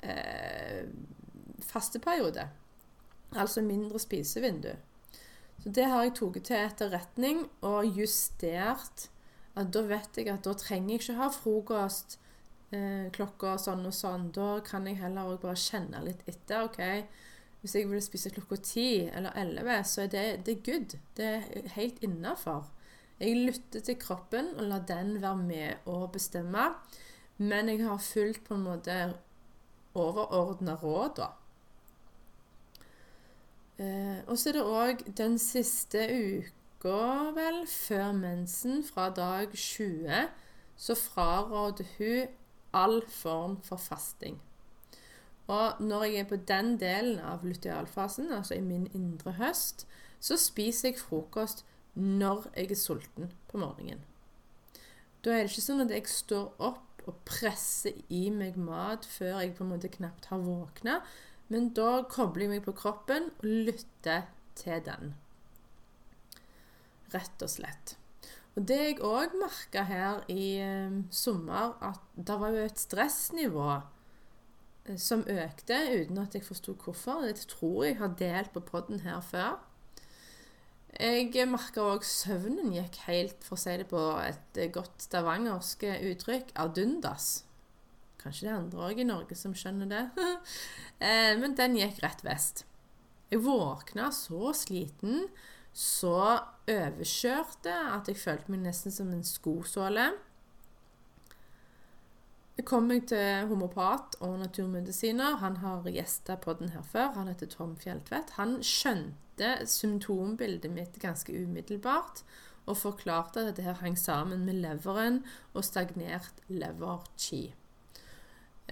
eh, 0.00 0.86
fasteperiode. 1.60 2.48
Altså 3.36 3.60
mindre 3.60 4.00
spisevindu. 4.00 4.72
Så 5.60 5.72
det 5.74 5.84
har 5.90 6.06
jeg 6.06 6.14
tatt 6.16 6.40
til 6.46 6.62
etterretning 6.62 7.44
og 7.66 7.98
justert. 7.98 9.08
At 9.56 9.72
da 9.72 9.82
vet 9.88 10.18
jeg 10.18 10.28
at 10.32 10.44
da 10.44 10.52
trenger 10.58 10.96
jeg 10.96 11.02
ikke 11.02 11.18
ha 11.20 11.28
frokost 11.32 12.18
eh, 12.74 13.08
klokka 13.16 13.56
sånn 13.60 13.86
og 13.88 13.94
sånn. 13.96 14.30
Da 14.36 14.60
kan 14.66 14.88
jeg 14.88 15.00
heller 15.00 15.30
også 15.30 15.42
bare 15.46 15.62
kjenne 15.62 16.02
litt 16.04 16.22
etter. 16.28 16.66
ok, 16.68 16.80
Hvis 17.62 17.76
jeg 17.78 17.88
vil 17.90 18.04
spise 18.04 18.34
klokka 18.34 18.60
ti 18.62 18.88
eller 19.08 19.36
elleve, 19.36 19.80
så 19.84 20.04
er 20.04 20.12
det, 20.12 20.26
det 20.46 20.56
er 20.56 20.64
good. 20.70 20.98
Det 21.16 21.30
er 21.32 21.70
helt 21.78 22.02
innafor. 22.04 22.68
Jeg 23.18 23.46
lytter 23.46 23.80
til 23.80 23.96
kroppen 23.96 24.52
og 24.58 24.68
lar 24.68 24.84
den 24.88 25.16
være 25.22 25.40
med 25.40 25.88
å 25.88 26.04
bestemme. 26.12 26.68
Men 27.38 27.68
jeg 27.68 27.84
har 27.84 27.98
fulgt 28.00 28.44
på 28.44 28.56
en 28.56 28.64
måte 28.64 28.94
overordna 29.96 30.76
råd, 30.80 31.16
da. 31.16 31.32
Eh, 33.78 34.20
og 34.24 34.38
så 34.40 34.50
er 34.50 34.56
det 34.56 34.64
òg 34.64 35.02
den 35.18 35.36
siste 35.40 36.06
uka, 36.08 36.55
vel, 36.82 37.66
før 37.66 38.12
mensen, 38.12 38.84
fra 38.84 39.10
dag 39.10 39.48
20, 39.54 40.28
så 40.76 40.94
fraråder 40.94 41.84
hun 41.98 42.26
all 42.72 43.02
form 43.08 43.62
for 43.62 43.76
fasting. 43.76 44.40
Og 45.46 45.80
når 45.80 46.04
jeg 46.04 46.14
er 46.14 46.28
på 46.28 46.36
den 46.36 46.80
delen 46.80 47.18
av 47.18 47.44
lutealfasen, 47.44 48.32
altså 48.32 48.54
i 48.54 48.60
min 48.60 48.86
indre 48.94 49.32
høst, 49.32 49.86
så 50.20 50.36
spiser 50.36 50.88
jeg 50.88 50.98
frokost 50.98 51.64
når 51.94 52.50
jeg 52.56 52.70
er 52.70 52.74
sulten 52.74 53.32
på 53.48 53.58
morgenen. 53.58 54.02
Da 55.24 55.30
er 55.30 55.46
det 55.46 55.50
ikke 55.50 55.64
sånn 55.64 55.84
at 55.86 55.94
jeg 55.94 56.08
står 56.10 56.50
opp 56.58 57.06
og 57.06 57.20
presser 57.26 57.94
i 58.10 58.28
meg 58.30 58.58
mat 58.58 59.06
før 59.06 59.40
jeg 59.40 59.54
på 59.54 59.64
en 59.64 59.72
måte 59.74 59.90
knapt 59.90 60.26
har 60.30 60.42
våkna, 60.42 61.00
men 61.48 61.70
da 61.78 62.02
kobler 62.10 62.46
jeg 62.46 62.56
meg 62.56 62.66
på 62.66 62.74
kroppen 62.74 63.30
og 63.38 63.46
lytter 63.46 64.26
til 64.58 64.82
den. 64.86 65.14
Rett 67.14 67.44
og 67.44 67.52
slett. 67.52 67.96
Og 68.56 68.64
det 68.68 68.78
jeg 68.80 68.98
òg 69.04 69.36
merka 69.36 69.84
her 69.84 70.22
i 70.32 70.56
eh, 70.64 70.96
sommer, 71.12 71.76
at 71.84 72.00
det 72.16 72.38
var 72.40 72.54
jo 72.54 72.64
et 72.64 72.80
stressnivå 72.80 73.68
eh, 74.88 74.96
som 74.96 75.26
økte 75.28 75.76
uten 75.92 76.22
at 76.22 76.34
jeg 76.34 76.46
forsto 76.46 76.72
hvorfor. 76.80 77.26
Det 77.28 77.44
tror 77.52 77.84
jeg 77.84 77.98
har 78.00 78.16
delt 78.18 78.54
på 78.54 78.64
poden 78.64 79.04
her 79.04 79.20
før. 79.20 79.58
Jeg 80.96 81.44
merka 81.50 81.82
òg 81.84 82.06
søvnen 82.08 82.72
gikk 82.72 83.02
helt, 83.04 83.42
for 83.44 83.58
å 83.58 83.60
si 83.60 83.74
det 83.76 83.90
på 83.90 84.00
et 84.24 84.62
godt 84.72 85.04
stavangersk 85.04 85.84
uttrykk, 85.92 86.54
ad 86.56 86.80
undas. 86.80 87.42
Kanskje 88.22 88.46
det 88.46 88.52
er 88.54 88.56
andre 88.56 88.86
òg 88.88 89.02
i 89.02 89.06
Norge 89.06 89.36
som 89.38 89.54
skjønner 89.56 89.92
det. 89.92 90.06
Eh, 90.96 91.34
men 91.36 91.52
den 91.52 91.74
gikk 91.76 91.98
rett 92.00 92.22
vest. 92.24 92.62
Jeg 93.28 93.42
våkna 93.44 94.06
så 94.16 94.54
sliten, 94.56 95.26
så 95.76 96.40
overkjørte 96.72 97.72
at 97.92 98.08
jeg 98.08 98.16
følte 98.16 98.52
meg 98.52 98.62
nesten 98.64 98.94
som 98.94 99.10
en 99.12 99.24
skosåle. 99.26 100.06
Jeg 102.56 102.64
kom 102.64 102.86
meg 102.88 103.04
til 103.10 103.44
homopat 103.50 104.16
og 104.24 104.38
naturmedisiner. 104.40 105.36
Han 105.42 105.58
har 105.60 105.84
gjesta 105.92 106.38
den 106.46 106.72
her 106.72 106.82
før. 106.82 107.10
Han 107.18 107.28
heter 107.28 107.50
Tom 107.52 107.74
Fjelltvedt. 107.76 108.32
Han 108.40 108.62
skjønte 108.64 109.50
symptombildet 109.68 110.72
mitt 110.72 110.96
ganske 111.02 111.34
umiddelbart 111.36 112.22
og 112.66 112.78
forklarte 112.80 113.42
at 113.42 113.50
dette 113.50 113.66
her 113.66 113.76
hang 113.82 113.98
sammen 113.98 114.46
med 114.48 114.56
leveren 114.64 115.20
og 115.52 115.64
stagnert 115.64 116.40
leverqi. 116.48 117.52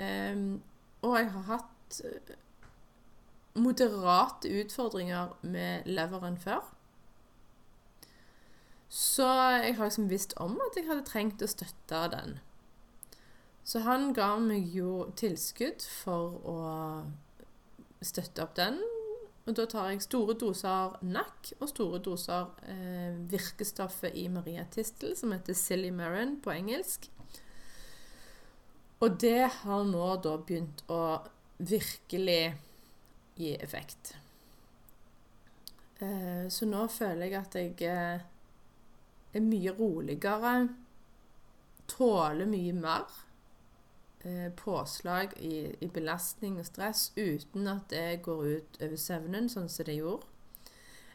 Um, 0.01 0.63
og 1.05 1.19
jeg 1.21 1.29
har 1.37 1.45
hatt 1.53 2.01
uh, 2.09 2.33
moderate 3.61 4.49
utfordringer 4.65 5.37
med 5.43 5.85
leveren 5.87 6.41
før. 6.41 6.65
Så 8.95 9.27
jeg 9.27 9.75
har 9.75 9.89
liksom 9.89 10.11
visst 10.11 10.37
om 10.39 10.55
at 10.63 10.77
jeg 10.79 10.87
hadde 10.87 11.03
trengt 11.09 11.43
å 11.43 11.51
støtte 11.51 12.03
den. 12.13 12.37
Så 13.67 13.81
han 13.83 14.13
ga 14.15 14.37
meg 14.39 14.69
jo 14.77 15.09
tilskudd 15.19 15.83
for 15.83 16.37
å 16.47 16.59
støtte 18.05 18.45
opp 18.45 18.53
den. 18.55 18.79
Og 19.45 19.57
da 19.59 19.65
tar 19.69 19.91
jeg 19.91 20.05
store 20.05 20.37
doser 20.39 20.95
NAC 21.03 21.51
og 21.59 21.69
store 21.73 21.99
doser 22.05 22.53
eh, 22.71 23.17
virkestoffet 23.33 24.15
i 24.17 24.29
Maria 24.33 24.63
Tistel, 24.71 25.17
som 25.19 25.35
heter 25.35 25.59
Silly 25.59 25.91
Marin 25.93 26.37
på 26.45 26.53
engelsk. 26.55 27.09
Og 29.03 29.19
det 29.21 29.49
har 29.65 29.83
nå 29.89 30.07
da 30.25 30.37
begynt 30.39 30.85
å 30.87 31.01
virkelig 31.59 32.55
gi 33.37 33.51
effekt. 33.59 34.15
Eh, 35.99 36.47
så 36.49 36.71
nå 36.71 36.87
føler 36.95 37.27
jeg 37.27 37.41
at 37.43 37.59
jeg 37.59 37.91
eh, 37.91 38.31
er 39.35 39.45
mye 39.45 39.73
roligere, 39.75 40.55
tåler 41.91 42.49
mye 42.49 42.73
mer 42.77 43.09
eh, 44.25 44.51
påslag 44.57 45.35
i, 45.39 45.57
i, 45.81 45.89
belastning 45.93 46.59
og 46.61 46.69
stress 46.69 47.11
uten 47.17 47.69
at 47.71 47.91
det 47.93 48.23
går 48.25 48.45
ut 48.45 48.81
over 48.81 48.97
søvnen, 49.01 49.51
sånn 49.53 49.69
som 49.69 49.89
det 49.89 49.99
gjorde. 49.99 50.31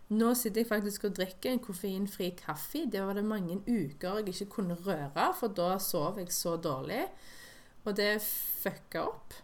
Nå 0.10 0.32
sitter 0.34 0.64
jeg 0.64 0.70
faktisk 0.72 1.04
og 1.06 1.18
drikker 1.20 1.52
en 1.54 1.62
koffeinfri 1.62 2.32
kaffe. 2.38 2.88
Det 2.90 3.02
var 3.06 3.14
det 3.14 3.28
mange 3.30 3.60
uker 3.68 4.20
jeg 4.20 4.34
ikke 4.34 4.56
kunne 4.56 4.78
røre, 4.88 5.28
for 5.38 5.54
da 5.54 5.76
sov 5.78 6.18
jeg 6.18 6.34
så 6.34 6.56
dårlig. 6.58 7.04
Og 7.86 7.94
det 7.98 8.16
fucka 8.24 9.06
opp. 9.06 9.38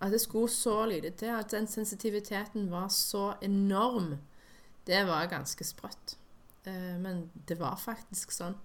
At 0.00 0.12
det 0.12 0.20
skulle 0.20 0.52
så 0.52 0.84
lite 0.86 1.10
til. 1.16 1.32
At 1.32 1.56
den 1.56 1.66
sensitiviteten 1.66 2.68
var 2.70 2.88
så 2.92 3.34
enorm. 3.40 4.18
Det 4.86 5.06
var 5.08 5.32
ganske 5.32 5.64
sprøtt. 5.64 6.19
Eh, 6.68 6.96
men 7.00 7.28
det 7.48 7.58
var 7.60 7.78
faktisk 7.80 8.34
sånn. 8.34 8.56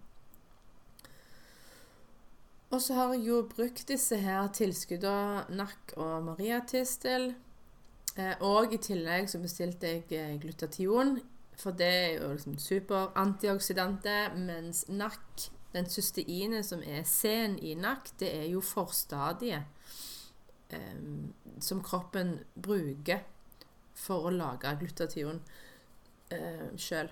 Og 2.73 2.81
så 2.81 2.97
har 2.97 3.13
jeg 3.13 3.27
jo 3.29 3.41
brukt 3.47 3.85
disse 3.87 4.17
her 4.19 4.49
tilskuddene 4.55 5.45
NAC 5.55 5.95
og 5.95 6.25
Mariatistel. 6.25 7.31
Eh, 8.17 8.35
og 8.43 8.73
i 8.73 8.79
tillegg 8.81 9.29
så 9.31 9.39
bestilte 9.43 9.91
jeg 9.91 10.05
eh, 10.15 10.37
glutation, 10.41 11.17
for 11.55 11.75
det 11.75 11.87
er 11.87 12.09
jo 12.17 12.31
liksom 12.33 12.57
superantioksidante, 12.59 14.17
mens 14.35 14.85
NAC 14.91 15.49
den 15.75 15.89
cysteine 15.91 16.63
som 16.63 16.83
er 16.87 17.03
sen 17.07 17.57
i 17.59 17.73
nakk, 17.75 18.13
det 18.19 18.31
er 18.31 18.45
jo 18.47 18.61
forstadiet 18.63 19.67
um, 20.71 21.33
som 21.59 21.81
kroppen 21.83 22.37
bruker 22.55 23.25
for 23.95 24.27
å 24.27 24.33
lage 24.33 24.71
glutation 24.79 25.41
uh, 25.41 26.37
eh, 26.37 26.67
sjøl. 26.79 27.11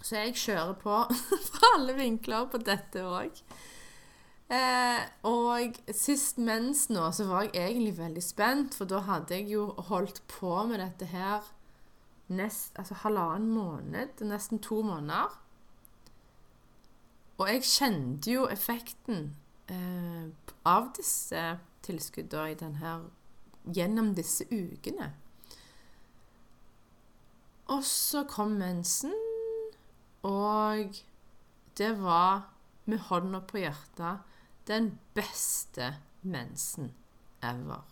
Så 0.00 0.16
jeg 0.16 0.38
kjører 0.40 0.76
på 0.80 1.02
fra 1.50 1.74
alle 1.76 1.96
vinkler 1.98 2.48
på 2.50 2.60
dette 2.64 3.04
òg. 3.04 3.42
Eh, 4.50 5.02
og 5.30 5.76
sist 5.94 6.40
mens 6.42 6.88
nå, 6.90 7.04
så 7.14 7.28
var 7.28 7.46
jeg 7.46 7.54
egentlig 7.60 7.98
veldig 8.00 8.22
spent, 8.24 8.74
for 8.74 8.90
da 8.90 9.04
hadde 9.06 9.36
jeg 9.36 9.52
jo 9.52 9.68
holdt 9.90 10.22
på 10.32 10.56
med 10.66 10.82
dette 10.82 11.06
her 11.12 11.46
nest, 12.30 12.74
altså 12.78 12.96
halvannen 13.04 13.50
måned, 13.54 14.24
nesten 14.26 14.58
to 14.62 14.80
måneder. 14.82 15.38
Og 17.38 17.46
jeg 17.48 17.62
kjente 17.64 18.34
jo 18.34 18.48
effekten 18.50 19.30
eh, 19.70 20.26
av 20.66 20.90
disse 20.98 21.44
tilskuddene 21.86 22.50
i 22.52 22.58
denne, 22.58 22.98
gjennom 23.70 24.12
disse 24.18 24.44
ukene. 24.50 25.12
Og 27.70 27.84
så 27.86 28.26
kom 28.28 28.58
mensen, 28.58 29.14
og 30.26 30.96
det 31.78 31.92
var 32.02 32.50
med 32.84 32.98
hånda 33.08 33.40
på 33.48 33.62
hjertet 33.62 34.26
den 34.68 34.92
beste 35.14 35.94
mensen 36.22 36.92
ever. 37.42 37.86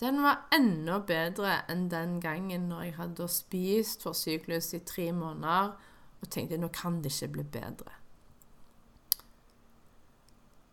Den 0.00 0.22
var 0.22 0.46
enda 0.54 0.98
bedre 1.06 1.60
enn 1.70 1.88
den 1.90 2.20
gangen 2.20 2.68
når 2.70 2.82
jeg 2.82 2.94
hadde 2.96 3.28
spist 3.30 4.02
for 4.02 4.18
syklus 4.18 4.72
i 4.74 4.80
tre 4.86 5.10
måneder 5.14 5.74
og 6.22 6.30
tenkte 6.30 6.58
nå 6.58 6.70
kan 6.74 7.02
det 7.02 7.12
ikke 7.12 7.32
bli 7.36 7.44
bedre. 7.58 7.98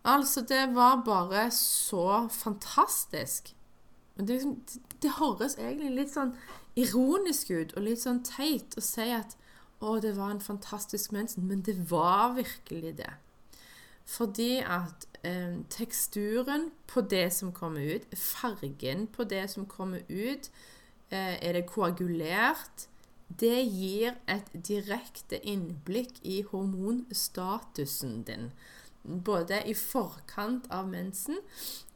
Altså, 0.04 0.40
det 0.40 0.74
var 0.74 1.02
bare 1.04 1.50
så 1.50 2.28
fantastisk. 2.32 3.54
Det, 4.16 4.28
liksom, 4.28 4.56
det, 5.02 5.10
høres 5.18 5.58
egentlig 5.58 5.90
litt 5.94 6.14
sånn 6.14 6.32
ironisk 6.76 7.50
ut 7.50 7.74
og 7.76 7.84
litt 7.84 8.00
sånn 8.02 8.22
teit 8.24 8.76
å 8.76 8.84
si 8.84 9.10
at 9.14 9.36
å, 9.80 9.96
det 10.00 10.14
var 10.16 10.30
en 10.34 10.40
fantastisk 10.44 11.12
mensen, 11.12 11.46
men 11.48 11.62
det 11.64 11.76
var 11.90 12.34
virkelig 12.36 12.96
det. 12.98 13.12
Fordi 14.04 14.58
at 14.66 15.06
eh, 15.24 15.60
teksturen 15.70 16.70
på 16.86 17.00
det 17.00 17.32
som 17.32 17.52
kommer 17.52 17.96
ut, 17.96 18.06
fargen 18.16 19.06
på 19.06 19.24
det 19.24 19.44
som 19.50 19.66
kommer 19.66 20.00
ut, 20.08 20.50
eh, 21.10 21.36
er 21.46 21.52
det 21.52 21.66
koagulert? 21.66 22.88
Det 23.40 23.62
gir 23.62 24.16
et 24.26 24.50
direkte 24.52 25.38
innblikk 25.46 26.18
i 26.22 26.42
hormonstatusen 26.42 28.22
din. 28.26 28.50
Både 29.04 29.62
i 29.66 29.74
forkant 29.74 30.66
av 30.70 30.88
mensen 30.88 31.38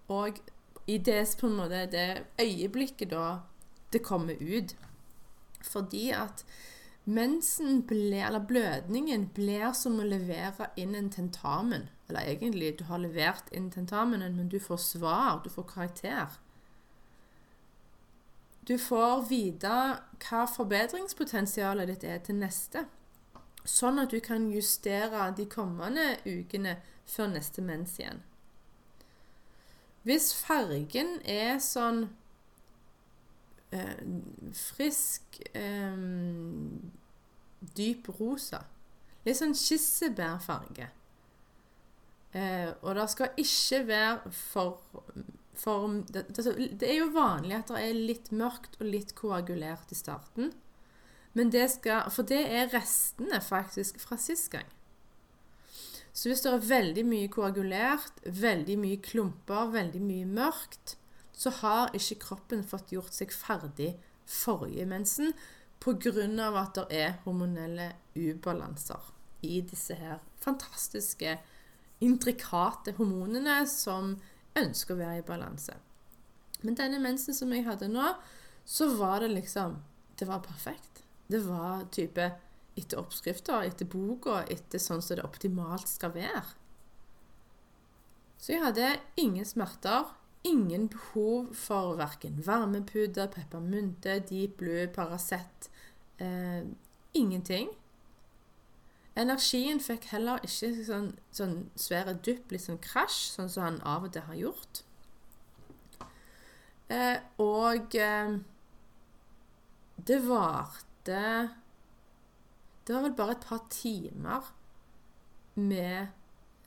og 0.09 0.39
i 0.87 0.99
det, 0.99 1.27
måte, 1.43 1.87
det 1.91 2.23
øyeblikket 2.41 3.11
da 3.11 3.41
det 3.93 4.03
kommer 4.03 4.39
ut. 4.41 4.77
Fordi 5.63 6.11
at 6.11 6.45
mensen 7.05 7.83
ble, 7.87 8.23
eller 8.27 8.47
blødningen 8.49 9.29
blir 9.37 9.73
som 9.77 10.01
å 10.01 10.07
levere 10.09 10.71
inn 10.81 10.95
en 10.95 11.11
tentamen. 11.13 11.89
Eller 12.09 12.21
egentlig, 12.33 12.79
du 12.79 12.85
har 12.89 13.01
levert 13.01 13.53
inn 13.53 13.71
tentamenen, 13.71 14.37
men 14.37 14.49
du 14.49 14.59
får 14.61 14.77
svar, 14.77 15.41
du 15.45 15.51
får 15.51 15.69
karakter. 15.69 16.41
Du 18.69 18.79
får 18.79 19.25
vite 19.29 19.73
hva 20.25 20.45
forbedringspotensialet 20.49 21.91
ditt 21.93 22.05
er 22.09 22.21
til 22.25 22.39
neste. 22.41 22.87
Sånn 23.65 24.01
at 24.01 24.13
du 24.13 24.21
kan 24.25 24.51
justere 24.53 25.31
de 25.37 25.45
kommende 25.49 26.15
ukene 26.25 26.79
før 27.09 27.33
neste 27.33 27.65
mens 27.65 27.99
igjen. 28.01 28.23
Hvis 30.05 30.33
fargen 30.37 31.17
er 31.25 31.57
sånn 31.65 32.03
eh, 33.73 34.01
frisk 34.53 35.41
eh, 35.57 35.97
dyp 37.77 38.09
rosa 38.19 38.65
Litt 39.25 39.39
sånn 39.39 39.55
kissebærfarge. 39.57 40.91
Eh, 42.37 42.71
og 42.85 42.91
det 42.99 43.07
skal 43.09 43.39
ikke 43.41 43.79
være 43.89 44.33
for 44.37 44.83
for 45.55 45.87
det, 46.11 46.83
er 46.83 46.97
jo 46.99 47.13
vanlig 47.15 47.55
at 47.57 47.71
det 47.71 47.83
er 47.87 47.99
litt 48.11 48.31
mørkt 48.35 48.75
og 48.81 48.89
litt 48.91 49.13
koagulert 49.15 49.93
i 49.95 49.99
starten. 49.99 50.51
Men 51.35 51.51
det 51.55 51.69
skal, 51.77 52.11
for 52.15 52.27
det 52.27 52.41
er 52.43 52.73
restene 52.73 53.41
faktisk 53.43 54.01
fra 54.03 54.19
sist 54.21 54.51
gang. 54.53 54.67
Så 56.15 56.31
hvis 56.31 56.45
det 56.45 56.53
er 56.53 56.67
veldig 56.69 57.05
mye 57.07 57.31
koagulert, 57.31 58.21
veldig 58.27 58.77
mye 58.79 59.01
klumper, 59.03 59.73
veldig 59.75 60.03
mye 60.03 60.29
mørkt, 60.31 60.97
så 61.35 61.51
har 61.63 61.95
ikke 61.95 62.21
kroppen 62.29 62.63
fått 62.67 62.93
gjort 62.95 63.15
seg 63.15 63.35
ferdig 63.35 63.97
forrige 64.31 64.87
mensen 64.87 65.35
pga. 65.85 66.49
at 66.61 66.75
det 66.75 66.87
er 66.91 67.19
hormonelle 67.25 67.93
ubalanser 68.17 69.13
i 69.43 69.61
disse 69.61 69.95
her 69.95 70.21
fantastiske, 70.41 71.39
intrikate 72.01 72.95
hormonene 72.97 73.67
som 73.69 74.17
ønsker 74.57 74.95
å 74.95 74.99
være 74.99 75.19
i 75.21 75.27
balanse. 75.27 75.77
Men 76.65 76.77
denne 76.79 76.99
mensen 76.99 77.37
som 77.37 77.53
jeg 77.53 77.67
hadde 77.67 77.91
nå, 77.93 78.15
så 78.65 78.89
var 78.97 79.21
det 79.21 79.35
liksom 79.35 79.83
Det 80.17 80.29
var 80.29 80.39
perfekt. 80.41 81.03
Det 81.27 81.41
var 81.43 81.89
type 81.91 82.23
etter 82.79 82.99
oppskrifter, 83.01 83.65
etter 83.67 83.89
boka, 83.91 84.45
etter 84.47 84.79
sånn 84.79 85.03
som 85.03 85.19
det 85.19 85.25
optimalt 85.27 85.89
skal 85.91 86.13
være. 86.15 86.45
Så 88.39 88.53
jeg 88.53 88.63
hadde 88.63 88.93
ingen 89.19 89.47
smerter, 89.49 90.13
ingen 90.47 90.87
behov 90.93 91.55
for 91.57 91.97
verken 91.99 92.39
varmepuder, 92.47 93.27
peppermynte, 93.33 94.21
Deep 94.29 94.59
Blue, 94.61 94.87
Paracet. 94.87 95.71
Eh, 96.19 96.63
ingenting. 97.15 97.69
Energien 99.15 99.79
fikk 99.83 100.09
heller 100.11 100.43
ikke 100.43 100.73
sånn, 100.87 101.13
sånn 101.35 101.69
svære 101.79 102.17
dupp, 102.27 102.51
litt 102.51 102.65
sånn 102.65 102.81
krasj, 102.83 103.21
sånn 103.37 103.51
som 103.51 103.63
han 103.67 103.79
av 103.87 104.09
og 104.09 104.15
til 104.15 104.27
har 104.27 104.39
gjort. 104.39 104.83
Eh, 106.91 107.19
og 107.41 107.95
eh, 107.97 108.35
det 109.97 110.19
varte 110.27 111.21
Det 112.85 112.93
var 112.93 113.07
vel 113.07 113.15
bare 113.17 113.33
et 113.33 113.47
par 113.49 113.63
timer 113.73 114.51
med 115.55 116.09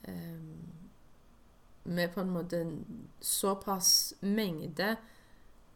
eh, 0.02 0.40
Med 1.84 2.10
på 2.14 2.24
en 2.24 2.34
måte 2.34 2.64
såpass 3.20 4.14
mengde 4.20 4.96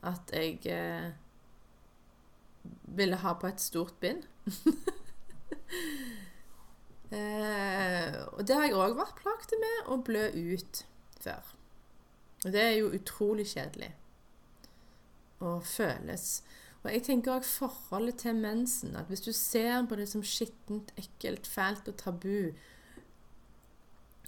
at 0.02 0.32
jeg 0.34 0.58
eh, 0.66 1.12
ville 2.96 3.18
ha 3.22 3.34
på 3.38 3.50
et 3.50 3.60
stort 3.60 3.98
bind. 4.00 4.26
Eh, 7.12 8.14
og 8.32 8.38
det 8.48 8.54
har 8.56 8.62
jeg 8.64 8.76
òg 8.80 8.94
vært 8.96 9.18
plaget 9.18 9.50
med 9.60 9.88
å 9.92 9.98
blø 10.00 10.22
ut 10.32 10.78
før. 11.20 11.50
Og 12.46 12.54
det 12.54 12.62
er 12.62 12.70
jo 12.78 12.86
utrolig 12.96 13.44
kjedelig 13.50 13.90
å 15.44 15.58
føles. 15.60 16.38
Og 16.82 16.88
jeg 16.90 17.04
tenker 17.06 17.36
òg 17.36 17.46
forholdet 17.46 18.22
til 18.24 18.38
mensen. 18.38 18.96
At 18.98 19.10
hvis 19.10 19.22
du 19.26 19.30
ser 19.36 19.84
på 19.86 19.98
det 19.98 20.08
som 20.10 20.24
skittent, 20.26 20.94
ekkelt, 20.98 21.46
fælt 21.46 21.90
og 21.92 21.98
tabu, 22.00 22.54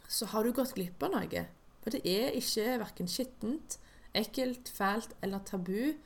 så 0.05 0.29
har 0.31 0.45
du 0.45 0.53
gått 0.55 0.77
glipp 0.77 1.03
av 1.03 1.17
noe. 1.17 1.47
For 1.83 1.95
det 1.95 2.05
er 2.07 2.37
ikke 2.39 2.79
verken 2.85 3.11
skittent, 3.11 3.79
ekkelt, 4.15 4.71
fælt 4.71 5.17
eller 5.25 5.43
tabu. 5.49 5.97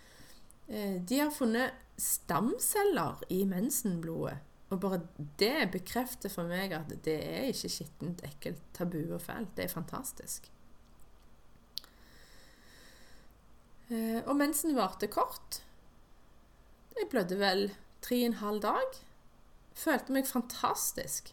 Eh, 0.68 0.96
de 1.04 1.20
har 1.20 1.34
funnet 1.34 1.76
stamceller 1.98 3.22
i 3.28 3.42
mensenblodet. 3.48 4.38
Og 4.68 4.80
bare 4.80 5.00
det 5.40 5.70
bekrefter 5.72 6.28
for 6.28 6.48
meg 6.50 6.74
at 6.76 6.90
det 7.04 7.16
er 7.24 7.48
ikke 7.48 7.70
skittent, 7.72 8.20
ekkelt, 8.26 8.60
tabu 8.76 9.00
og 9.14 9.22
fælt. 9.24 9.54
Det 9.56 9.64
er 9.64 9.72
fantastisk. 9.72 10.50
Eh, 13.88 14.20
og 14.26 14.36
mensen 14.36 14.76
varte 14.76 15.08
kort. 15.08 15.62
Jeg 16.98 17.08
blødde 17.10 17.38
vel 17.40 17.70
tre 18.04 18.20
og 18.20 18.26
en 18.26 18.40
halv 18.42 18.62
dag. 18.62 19.00
Følte 19.78 20.12
meg 20.12 20.28
fantastisk. 20.28 21.32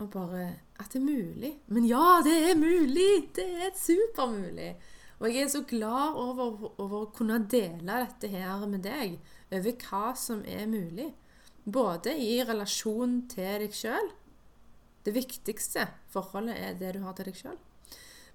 Og 0.00 0.10
bare 0.10 0.56
At 0.80 0.92
det 0.92 1.02
er 1.02 1.04
mulig. 1.04 1.52
Men 1.66 1.84
ja, 1.84 2.22
det 2.24 2.50
er 2.50 2.56
mulig! 2.56 3.30
Det 3.36 3.44
er 3.44 3.70
supermulig. 3.76 4.76
Og 5.20 5.28
jeg 5.28 5.42
er 5.44 5.50
så 5.52 5.60
glad 5.68 6.16
over, 6.16 6.70
over 6.80 7.02
å 7.02 7.10
kunne 7.12 7.42
dele 7.52 7.98
dette 8.06 8.30
her 8.32 8.64
med 8.68 8.86
deg, 8.86 9.18
over 9.52 9.74
hva 9.84 10.14
som 10.16 10.40
er 10.48 10.64
mulig. 10.70 11.10
Både 11.64 12.14
i 12.16 12.38
relasjon 12.40 13.18
til 13.28 13.60
deg 13.60 13.74
sjøl 13.76 14.06
Det 15.04 15.12
viktigste 15.12 15.84
forholdet 16.08 16.56
er 16.56 16.78
det 16.80 16.94
du 16.96 17.02
har 17.04 17.12
til 17.16 17.28
deg 17.28 17.36
sjøl. 17.36 17.58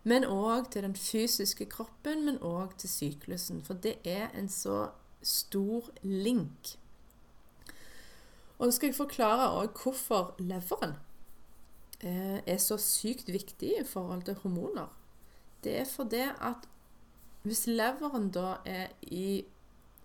Men 0.05 0.27
òg 0.29 0.69
til 0.73 0.85
den 0.85 0.93
fysiske 0.93 1.65
kroppen, 1.69 2.21
men 2.27 2.37
òg 2.45 2.75
til 2.77 2.89
syklusen. 2.89 3.63
For 3.65 3.73
det 3.81 3.95
er 4.05 4.29
en 4.37 4.49
så 4.49 4.91
stor 5.25 5.89
link. 6.05 6.75
Og 8.59 8.67
så 8.67 8.75
skal 8.77 8.91
jeg 8.91 8.99
forklare 8.99 9.49
òg 9.57 9.81
hvorfor 9.81 10.35
leveren 10.37 10.93
eh, 12.05 12.45
er 12.45 12.61
så 12.61 12.77
sykt 12.77 13.33
viktig 13.33 13.73
i 13.81 13.87
forhold 13.89 14.23
til 14.29 14.37
hormoner. 14.43 14.93
Det 15.65 15.79
er 15.81 15.89
fordi 15.89 16.21
at 16.29 16.69
hvis 17.45 17.67
leveren 17.67 18.31
da 18.33 18.57
er 18.65 18.93
i 19.01 19.45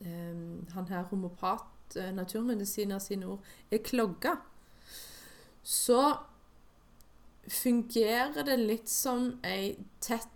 um, 0.05 0.67
han 0.75 0.89
her 0.89 1.09
homopat 1.11 1.69
Eh, 1.97 2.15
naturmedisiner 2.15 2.99
sine 2.99 3.27
ord, 3.27 3.45
er 3.71 3.79
klogga, 3.79 4.35
så 5.63 6.17
fungerer 7.49 8.43
det 8.47 8.59
litt 8.59 8.89
som 8.89 9.41
ei 9.43 9.77
tett 10.01 10.29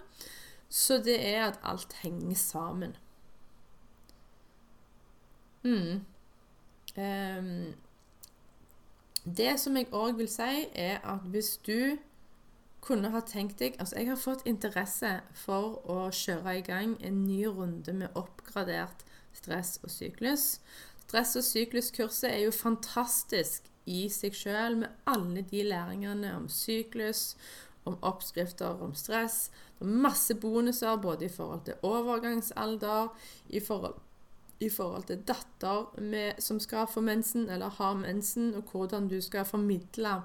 Så 0.76 0.98
det 1.00 1.16
er 1.24 1.46
at 1.46 1.60
alt 1.64 1.94
henger 2.02 2.36
sammen. 2.36 2.98
Mm. 5.64 6.04
Um, 6.98 7.74
det 9.38 9.54
som 9.60 9.78
jeg 9.78 9.88
òg 9.96 10.18
vil 10.18 10.28
si, 10.28 10.68
er 10.76 11.00
at 11.00 11.24
hvis 11.32 11.56
du 11.64 11.96
kunne 12.82 13.10
ha 13.10 13.22
tenkt 13.26 13.60
deg 13.60 13.80
Altså, 13.80 13.96
jeg 13.98 14.10
har 14.10 14.20
fått 14.20 14.44
interesse 14.46 15.14
for 15.34 15.80
å 15.90 16.10
kjøre 16.12 16.58
i 16.60 16.66
gang 16.68 16.98
en 17.00 17.24
ny 17.24 17.46
runde 17.48 17.94
med 17.94 18.20
oppgradert 18.20 19.08
stress 19.34 19.80
og 19.84 19.90
syklus. 19.96 20.60
Stress- 21.08 21.38
og 21.40 21.48
sykluskurset 21.48 22.34
er 22.34 22.44
jo 22.44 22.52
fantastisk 22.52 23.72
i 23.86 24.10
seg 24.10 24.36
sjøl, 24.36 24.82
med 24.84 24.92
alle 25.08 25.42
de 25.42 25.64
læringene 25.64 26.36
om 26.36 26.50
syklus, 26.52 27.38
om 27.86 27.96
oppskrifter 28.02 28.82
om 28.84 28.94
stress. 28.98 29.50
Masse 29.80 30.36
bonuser 30.40 30.96
både 30.98 31.26
i 31.26 31.30
forhold 31.30 31.66
til 31.66 31.82
overgangsalder, 31.84 33.10
i 33.50 33.60
forhold, 33.60 33.96
i 34.60 34.70
forhold 34.70 35.04
til 35.10 35.24
datter 35.28 36.00
med, 36.00 36.40
som 36.40 36.60
skal 36.60 36.88
få 36.88 37.02
mensen 37.02 37.50
eller 37.50 37.70
har 37.70 37.94
mensen, 37.94 38.54
og 38.56 38.72
hvordan 38.72 39.10
du 39.12 39.22
skal 39.22 39.46
formidle 39.46 40.22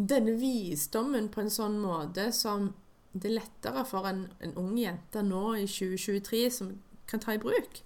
denne 0.00 0.32
visdommen 0.40 1.28
på 1.28 1.44
en 1.44 1.52
sånn 1.52 1.76
måte 1.80 2.30
som 2.32 2.70
det 3.12 3.28
er 3.28 3.40
lettere 3.40 3.84
for 3.88 4.06
en, 4.08 4.24
en 4.40 4.54
ung 4.60 4.76
jente 4.78 5.22
nå 5.26 5.56
i 5.58 5.66
2023 5.66 6.42
som 6.54 6.74
kan 7.10 7.22
ta 7.22 7.34
i 7.34 7.42
bruk. 7.42 7.82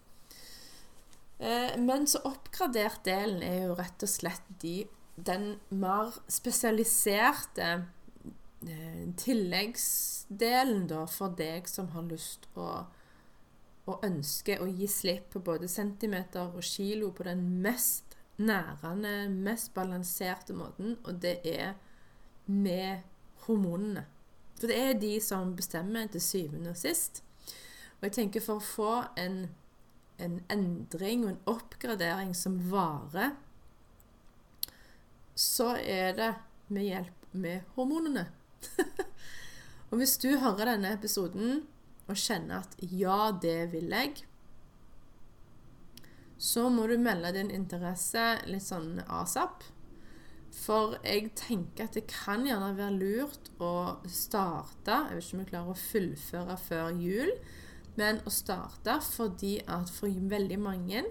Eh, 1.39 1.75
men 1.81 2.07
så 2.07 2.21
oppgradert 2.29 3.03
delen 3.07 3.43
er 3.43 3.65
jo 3.67 3.79
rett 3.79 4.05
og 4.05 4.11
slett 4.11 4.51
de, 4.63 4.83
den 5.17 5.55
mer 5.73 6.13
spesialiserte 6.31 7.87
tilleggsdelen 9.21 10.87
da, 10.91 11.05
for 11.11 11.35
deg 11.39 11.69
som 11.71 11.91
har 11.95 12.07
lyst 12.09 12.49
å 12.55 12.69
og 13.85 14.05
ønsker 14.07 14.63
å 14.65 14.69
gi 14.69 14.87
slipp 14.89 15.27
på 15.35 15.43
både 15.45 15.69
centimeter 15.69 16.55
og 16.57 16.65
kilo 16.65 17.11
på 17.13 17.27
den 17.27 17.43
mest 17.65 18.17
nærende, 18.41 19.29
mest 19.29 19.75
balanserte 19.77 20.57
måten, 20.57 20.97
og 21.05 21.21
det 21.23 21.37
er 21.45 21.75
med 22.47 23.05
hormonene. 23.45 24.07
For 24.59 24.71
det 24.71 24.79
er 24.81 25.01
de 25.01 25.13
som 25.23 25.53
bestemmer 25.57 26.09
til 26.11 26.23
syvende 26.25 26.73
og 26.73 26.81
sist. 26.81 27.21
Og 27.99 28.09
jeg 28.09 28.17
tenker 28.19 28.45
for 28.45 28.61
å 28.61 28.65
få 28.65 28.95
en, 29.21 29.43
en 30.23 30.39
endring 30.53 31.27
og 31.27 31.35
en 31.35 31.43
oppgradering 31.55 32.33
som 32.39 32.57
varer, 32.71 33.35
så 35.35 35.75
er 35.77 36.15
det 36.17 36.33
med 36.73 36.89
hjelp 36.89 37.29
med 37.35 37.69
hormonene. 37.77 38.29
og 39.91 39.99
hvis 40.01 40.17
du 40.23 40.31
hører 40.39 40.75
denne 40.75 40.95
episoden 40.97 41.65
og 42.09 42.17
kjenner 42.21 42.63
at 42.63 42.77
'ja, 42.81 43.33
det 43.43 43.73
vil 43.73 43.93
jeg', 43.93 44.25
så 46.39 46.69
må 46.69 46.87
du 46.87 46.99
melde 46.99 47.33
din 47.33 47.51
interesse 47.51 48.25
litt 48.51 48.67
sånn 48.67 49.01
asap. 49.09 49.65
For 50.55 50.99
jeg 51.03 51.33
tenker 51.39 51.89
at 51.89 51.97
det 51.97 52.07
kan 52.11 52.45
gjerne 52.47 52.77
være 52.79 52.95
lurt 52.95 53.49
å 53.59 53.99
starte 54.07 55.01
Jeg 55.09 55.17
vet 55.17 55.25
ikke 55.25 55.35
om 55.35 55.43
jeg 55.43 55.51
klarer 55.51 55.73
å 55.73 55.81
fullføre 55.81 56.57
før 56.63 57.01
jul, 57.03 57.33
men 57.99 58.21
å 58.27 58.31
starte 58.31 59.01
fordi 59.03 59.57
at 59.67 59.91
for 59.91 60.31
veldig 60.35 60.59
mange 60.63 61.05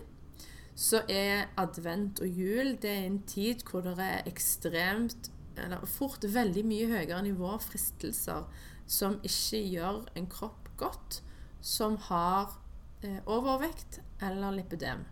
så 0.76 1.04
er 1.12 1.52
advent 1.60 2.22
og 2.24 2.40
jul 2.40 2.74
det 2.82 2.90
er 2.90 3.04
en 3.06 3.20
tid 3.30 3.62
hvor 3.68 3.86
det 3.86 3.94
er 4.02 4.30
ekstremt 4.30 5.30
eller 5.58 5.86
fort 5.90 6.24
veldig 6.24 6.64
mye 6.66 6.90
høyere 6.92 7.22
nivå 7.26 7.54
av 7.56 7.66
fristelser 7.66 8.46
som 8.90 9.20
ikke 9.24 9.62
gjør 9.62 10.04
en 10.18 10.28
kropp 10.32 10.70
godt, 10.78 11.22
som 11.62 11.98
har 12.10 12.58
eh, 13.04 13.22
overvekt 13.30 14.02
eller 14.22 14.58
lipidem. 14.58 15.06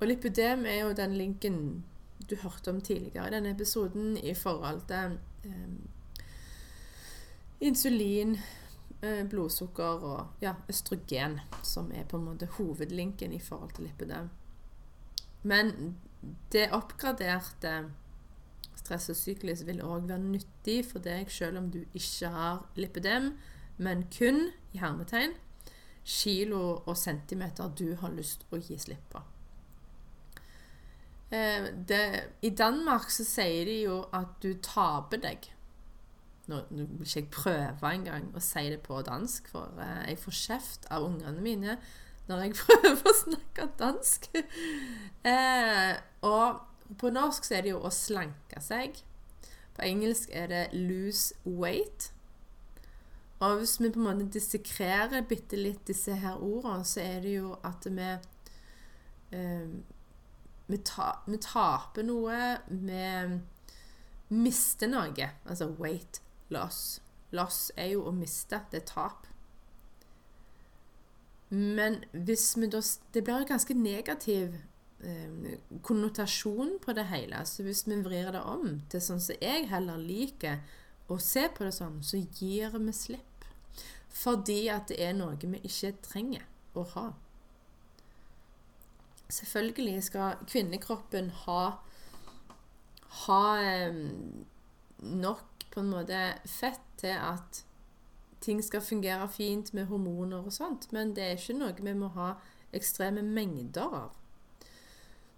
Og 0.00 0.06
lipidem 0.10 0.66
er 0.68 0.82
jo 0.84 0.96
den 0.96 1.16
linken 1.16 1.60
du 2.30 2.36
hørte 2.42 2.70
om 2.70 2.80
tidligere 2.80 3.28
i 3.28 3.34
denne 3.36 3.52
episoden 3.54 4.16
i 4.16 4.34
forhold 4.34 4.82
til 4.90 5.18
eh, 5.48 5.76
insulin, 7.60 8.36
eh, 9.02 9.22
blodsukker 9.28 10.04
og 10.04 10.42
ja, 10.44 10.54
østrogen, 10.68 11.40
som 11.62 11.92
er 11.92 12.04
på 12.04 12.20
en 12.20 12.28
måte 12.30 12.50
hovedlinken 12.58 13.32
i 13.32 13.40
forhold 13.40 13.72
til 13.76 13.88
lipidem. 13.88 14.30
Men 15.42 15.96
det 16.52 16.70
oppgraderte 16.74 17.76
stress 18.86 19.10
og 19.12 19.18
syklus 19.18 19.64
vil 19.66 19.82
òg 19.84 20.06
være 20.08 20.22
nyttig 20.22 20.80
for 20.88 21.02
deg 21.04 21.30
selv 21.32 21.60
om 21.60 21.72
du 21.74 21.82
ikke 21.92 22.30
har 22.32 22.62
lipidem, 22.78 23.34
men 23.82 24.06
kun 24.14 24.46
i 24.72 24.80
hermetegn 24.80 25.34
kilo 26.06 26.82
og 26.86 26.94
centimeter 26.96 27.72
du 27.74 27.90
har 28.00 28.14
lyst 28.14 28.46
å 28.54 28.60
gi 28.62 28.78
slipp 28.78 29.10
på. 29.10 29.22
Eh, 31.34 31.66
det, 31.88 32.02
I 32.46 32.52
Danmark 32.54 33.10
så 33.10 33.26
sier 33.26 33.66
de 33.66 33.80
jo 33.82 34.00
at 34.14 34.36
du 34.42 34.52
taper 34.62 35.22
deg. 35.24 35.50
Nå, 36.46 36.60
nå 36.70 36.86
vil 36.86 37.02
ikke 37.02 37.18
jeg 37.24 37.30
prøve 37.34 37.90
engang 37.90 38.28
å 38.38 38.42
si 38.44 38.68
det 38.70 38.78
på 38.86 39.00
dansk, 39.06 39.50
for 39.50 39.82
eh, 39.82 40.12
jeg 40.12 40.20
får 40.22 40.38
kjeft 40.44 40.86
av 40.94 41.08
ungene 41.08 41.42
mine 41.42 41.78
når 42.30 42.44
jeg 42.44 42.56
prøver 42.62 43.02
å 43.10 43.16
snakke 43.24 43.68
dansk. 43.82 44.30
eh, 45.26 45.92
og 46.26 46.62
på 46.98 47.10
norsk 47.10 47.44
så 47.44 47.58
er 47.58 47.66
det 47.66 47.72
jo 47.74 47.80
å 47.84 47.92
slanke 47.94 48.60
seg. 48.62 49.00
På 49.76 49.84
engelsk 49.84 50.30
er 50.32 50.46
det 50.46 50.68
'lose 50.72 51.34
weight'. 51.44 52.12
Og 53.40 53.58
hvis 53.58 53.80
vi 53.80 53.90
på 53.90 54.00
en 54.00 54.04
måte 54.04 54.30
dissekrerer 54.32 55.26
bitte 55.28 55.56
litt 55.56 55.86
disse 55.86 56.14
her 56.14 56.36
ordene, 56.40 56.84
så 56.84 57.00
er 57.00 57.20
det 57.20 57.34
jo 57.34 57.56
at 57.64 57.84
vi 57.84 58.08
eh, 59.32 59.68
vi, 60.66 60.78
ta, 60.78 61.22
vi 61.26 61.38
taper 61.38 62.02
noe. 62.02 62.58
Vi 62.68 63.02
mister 64.28 64.90
noe. 64.90 65.30
Altså 65.44 65.68
weight 65.78 66.22
loss. 66.48 67.00
Loss 67.30 67.72
er 67.76 67.92
jo 67.92 68.06
å 68.08 68.14
miste. 68.14 68.62
Det 68.70 68.82
er 68.82 68.86
tap. 68.88 69.26
Men 71.50 72.00
hvis 72.10 72.56
vi 72.58 72.66
da 72.66 72.80
Det 73.14 73.22
blir 73.24 73.36
en 73.36 73.46
ganske 73.46 73.74
negativ 73.74 74.56
konnotasjon 75.86 76.78
på 76.82 76.94
det 76.96 77.04
hele. 77.10 77.42
Så 77.46 77.62
hvis 77.66 77.84
vi 77.86 78.00
vrir 78.02 78.32
det 78.32 78.42
om 78.42 78.80
til 78.90 79.02
sånn 79.04 79.22
som 79.22 79.38
jeg 79.42 79.68
heller 79.70 80.00
liker 80.00 80.62
å 81.12 81.18
se 81.22 81.46
på 81.52 81.66
det 81.66 81.74
sånn, 81.76 82.00
så 82.02 82.18
gir 82.18 82.74
vi 82.78 82.94
slipp. 82.96 83.46
Fordi 84.16 84.66
at 84.72 84.88
det 84.88 85.00
er 85.04 85.12
noe 85.14 85.36
vi 85.36 85.60
ikke 85.68 85.92
trenger 86.06 86.46
å 86.74 86.86
ha. 86.94 87.06
Selvfølgelig 89.28 90.06
skal 90.06 90.40
kvinnekroppen 90.46 91.32
ha 91.44 91.60
ha 93.16 93.56
nok 94.98 95.66
på 95.70 95.80
en 95.80 95.90
måte 95.90 96.20
fett 96.48 96.84
til 97.00 97.16
at 97.16 97.62
ting 98.44 98.60
skal 98.64 98.84
fungere 98.84 99.28
fint 99.32 99.72
med 99.74 99.88
hormoner 99.90 100.44
og 100.44 100.52
sånt, 100.52 100.90
men 100.92 101.14
det 101.16 101.24
er 101.24 101.40
ikke 101.40 101.56
noe 101.56 101.74
vi 101.80 101.96
må 101.96 102.12
ha 102.16 102.34
ekstreme 102.76 103.24
mengder 103.24 103.96
av. 104.02 104.12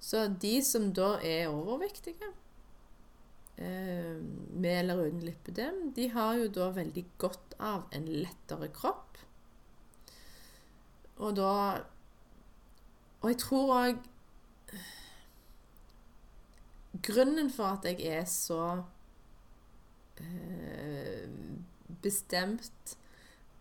Så 0.01 0.29
de 0.41 0.59
som 0.65 0.93
da 0.95 1.17
er 1.27 1.51
overvektige, 1.51 2.31
eh, 3.59 4.17
med 4.51 4.79
eller 4.79 5.07
uten 5.07 5.23
lipidem, 5.27 5.93
de 5.97 6.09
har 6.15 6.35
jo 6.39 6.49
da 6.55 6.71
veldig 6.77 7.05
godt 7.19 7.57
av 7.59 7.89
en 7.93 8.09
lettere 8.09 8.71
kropp. 8.75 9.19
Og 11.19 11.35
da 11.37 11.55
og 13.19 13.33
jeg 13.33 13.39
tror 13.43 13.75
òg 13.75 13.99
Grunnen 17.03 17.51
for 17.51 17.77
at 17.77 17.85
jeg 17.87 18.07
er 18.11 18.25
så 18.25 18.83
øh, 20.21 21.29
bestemt 22.03 22.97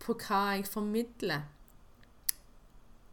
på 0.02 0.16
hva 0.18 0.40
jeg 0.56 0.66
formidler 0.66 1.44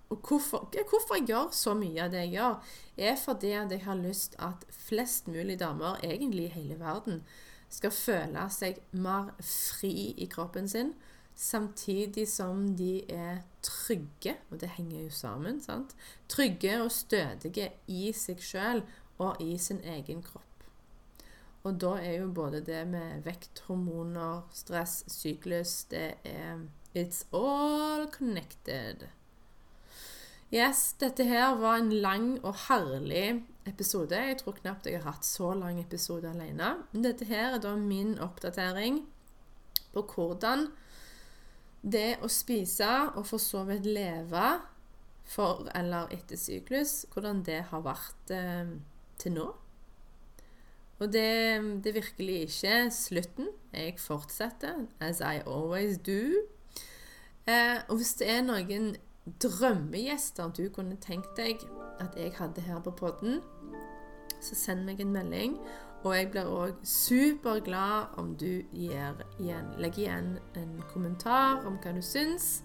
og 0.10 0.20
hvorfor, 0.22 0.70
hvorfor, 0.90 1.16
jeg 1.18 1.28
gjør 1.28 1.50
så 1.52 1.74
mye 1.78 2.04
av 2.04 2.14
det 2.14 2.26
jeg 2.26 2.36
gjør, 2.36 2.56
er 2.98 3.18
fordi 3.18 3.56
jeg 3.56 3.82
har 3.86 3.98
lyst 4.00 4.38
at 4.40 4.66
flest 4.70 5.28
mulig 5.28 5.60
damer, 5.60 6.00
egentlig 6.04 6.46
i 6.46 6.56
hele 6.60 6.80
verden, 6.80 7.24
skal 7.70 7.92
føle 7.92 8.46
seg 8.54 8.78
mer 8.94 9.34
fri 9.42 10.14
i 10.22 10.30
kroppen 10.32 10.70
sin 10.70 10.94
samtidig 11.36 12.28
som 12.32 12.76
de 12.78 13.04
er 13.12 13.42
trygge, 13.62 14.38
og 14.52 14.62
det 14.62 14.70
henger 14.78 15.04
jo 15.04 15.10
sammen, 15.10 15.60
sant? 15.62 15.96
Trygge 16.32 16.78
og 16.84 16.92
stødige 16.92 17.72
i 17.92 18.12
seg 18.16 18.42
sjøl 18.44 18.84
og 19.18 19.42
i 19.44 19.58
sin 19.60 19.82
egen 19.84 20.24
kropp. 20.24 20.44
Og 21.66 21.80
da 21.82 21.96
er 21.98 22.20
jo 22.22 22.30
både 22.32 22.62
det 22.62 22.86
med 22.88 23.26
vekt, 23.26 23.64
hormoner, 23.68 24.46
stress, 24.54 25.04
syklus 25.10 25.84
Det 25.90 26.14
er 26.24 26.62
It's 26.96 27.26
all 27.34 28.08
connected. 28.08 29.08
Yes, 30.54 30.94
dette 31.02 31.26
her 31.26 31.56
var 31.58 31.80
en 31.80 31.90
lang 31.90 32.28
og 32.46 32.54
herlig 32.68 33.42
episode. 33.66 34.14
Jeg 34.14 34.38
tror 34.44 34.54
knapt 34.60 34.86
jeg 34.86 35.02
har 35.02 35.16
hatt 35.16 35.26
så 35.26 35.56
lang 35.58 35.80
episode 35.82 36.30
alene. 36.30 36.76
Dette 36.94 37.26
her 37.26 37.56
er 37.56 37.64
da 37.64 37.72
min 37.80 38.14
oppdatering 38.22 39.02
på 39.96 40.04
hvordan 40.06 40.68
det 41.82 42.20
å 42.22 42.30
spise 42.30 42.92
og 43.16 43.26
for 43.26 43.42
så 43.42 43.64
vidt 43.66 43.90
leve 43.90 44.46
for 45.26 45.66
eller 45.74 46.14
etter 46.14 46.38
syklus, 46.38 47.08
hvordan 47.14 47.42
det 47.46 47.64
har 47.72 47.82
vært 47.82 48.34
eh, 48.34 48.76
til 49.18 49.34
nå. 49.40 49.48
Og 51.02 51.10
det, 51.12 51.26
det 51.82 51.90
er 51.90 51.98
virkelig 51.98 52.36
ikke 52.46 52.76
slutten. 52.94 53.50
Jeg 53.74 53.98
fortsetter, 54.00 54.86
as 55.02 55.20
I 55.26 55.42
always 55.42 55.98
do. 55.98 56.46
Eh, 57.50 57.82
og 57.90 57.98
hvis 57.98 58.14
det 58.22 58.30
er 58.30 58.46
noen 58.46 58.94
drømmegjester 59.26 60.52
du 60.54 60.68
kunne 60.74 60.98
tenkt 61.02 61.34
deg 61.38 61.64
at 62.04 62.16
jeg 62.18 62.36
hadde 62.38 62.62
her 62.62 62.80
på 62.86 62.92
podden, 62.92 63.42
så 64.42 64.56
send 64.56 64.86
meg 64.86 65.02
en 65.02 65.14
melding. 65.16 65.58
Og 66.06 66.14
jeg 66.14 66.28
blir 66.30 66.50
òg 66.54 66.82
superglad 66.86 68.14
om 68.22 68.36
du 68.38 68.62
gir 68.76 69.24
igjen, 69.40 69.72
legger 69.82 70.04
igjen 70.04 70.28
en 70.60 70.76
kommentar 70.92 71.66
om 71.66 71.80
hva 71.82 71.96
du 71.96 72.04
syns 72.06 72.60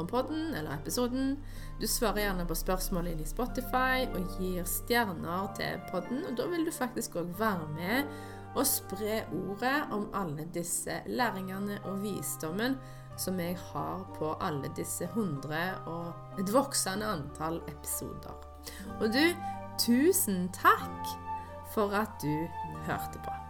om 0.00 0.08
podden 0.08 0.54
eller 0.54 0.78
episoden. 0.78 1.36
Du 1.80 1.86
svarer 1.88 2.24
gjerne 2.24 2.46
på 2.48 2.56
spørsmål 2.56 3.10
inn 3.12 3.20
i 3.20 3.28
Spotify 3.28 4.06
og 4.06 4.38
gir 4.38 4.64
stjerner 4.68 5.52
til 5.58 5.84
podden. 5.90 6.24
Og 6.24 6.38
da 6.40 6.48
vil 6.52 6.64
du 6.64 6.72
faktisk 6.72 7.18
òg 7.20 7.36
være 7.36 7.68
med 7.76 8.16
og 8.56 8.64
spre 8.64 9.20
ordet 9.36 9.76
om 9.92 10.08
alle 10.16 10.46
disse 10.54 11.02
læringene 11.06 11.82
og 11.84 12.00
visdommen 12.00 12.78
som 13.16 13.40
jeg 13.40 13.56
har 13.72 14.04
på 14.18 14.34
alle 14.40 14.70
disse 14.76 15.08
hundre 15.14 15.62
og 15.86 16.40
et 16.40 16.52
voksende 16.52 17.06
antall 17.06 17.60
episoder. 17.68 18.36
Og 19.00 19.08
du, 19.14 19.24
tusen 19.80 20.48
takk 20.56 21.16
for 21.74 21.92
at 21.96 22.16
du 22.22 22.48
hørte 22.86 23.20
på. 23.24 23.45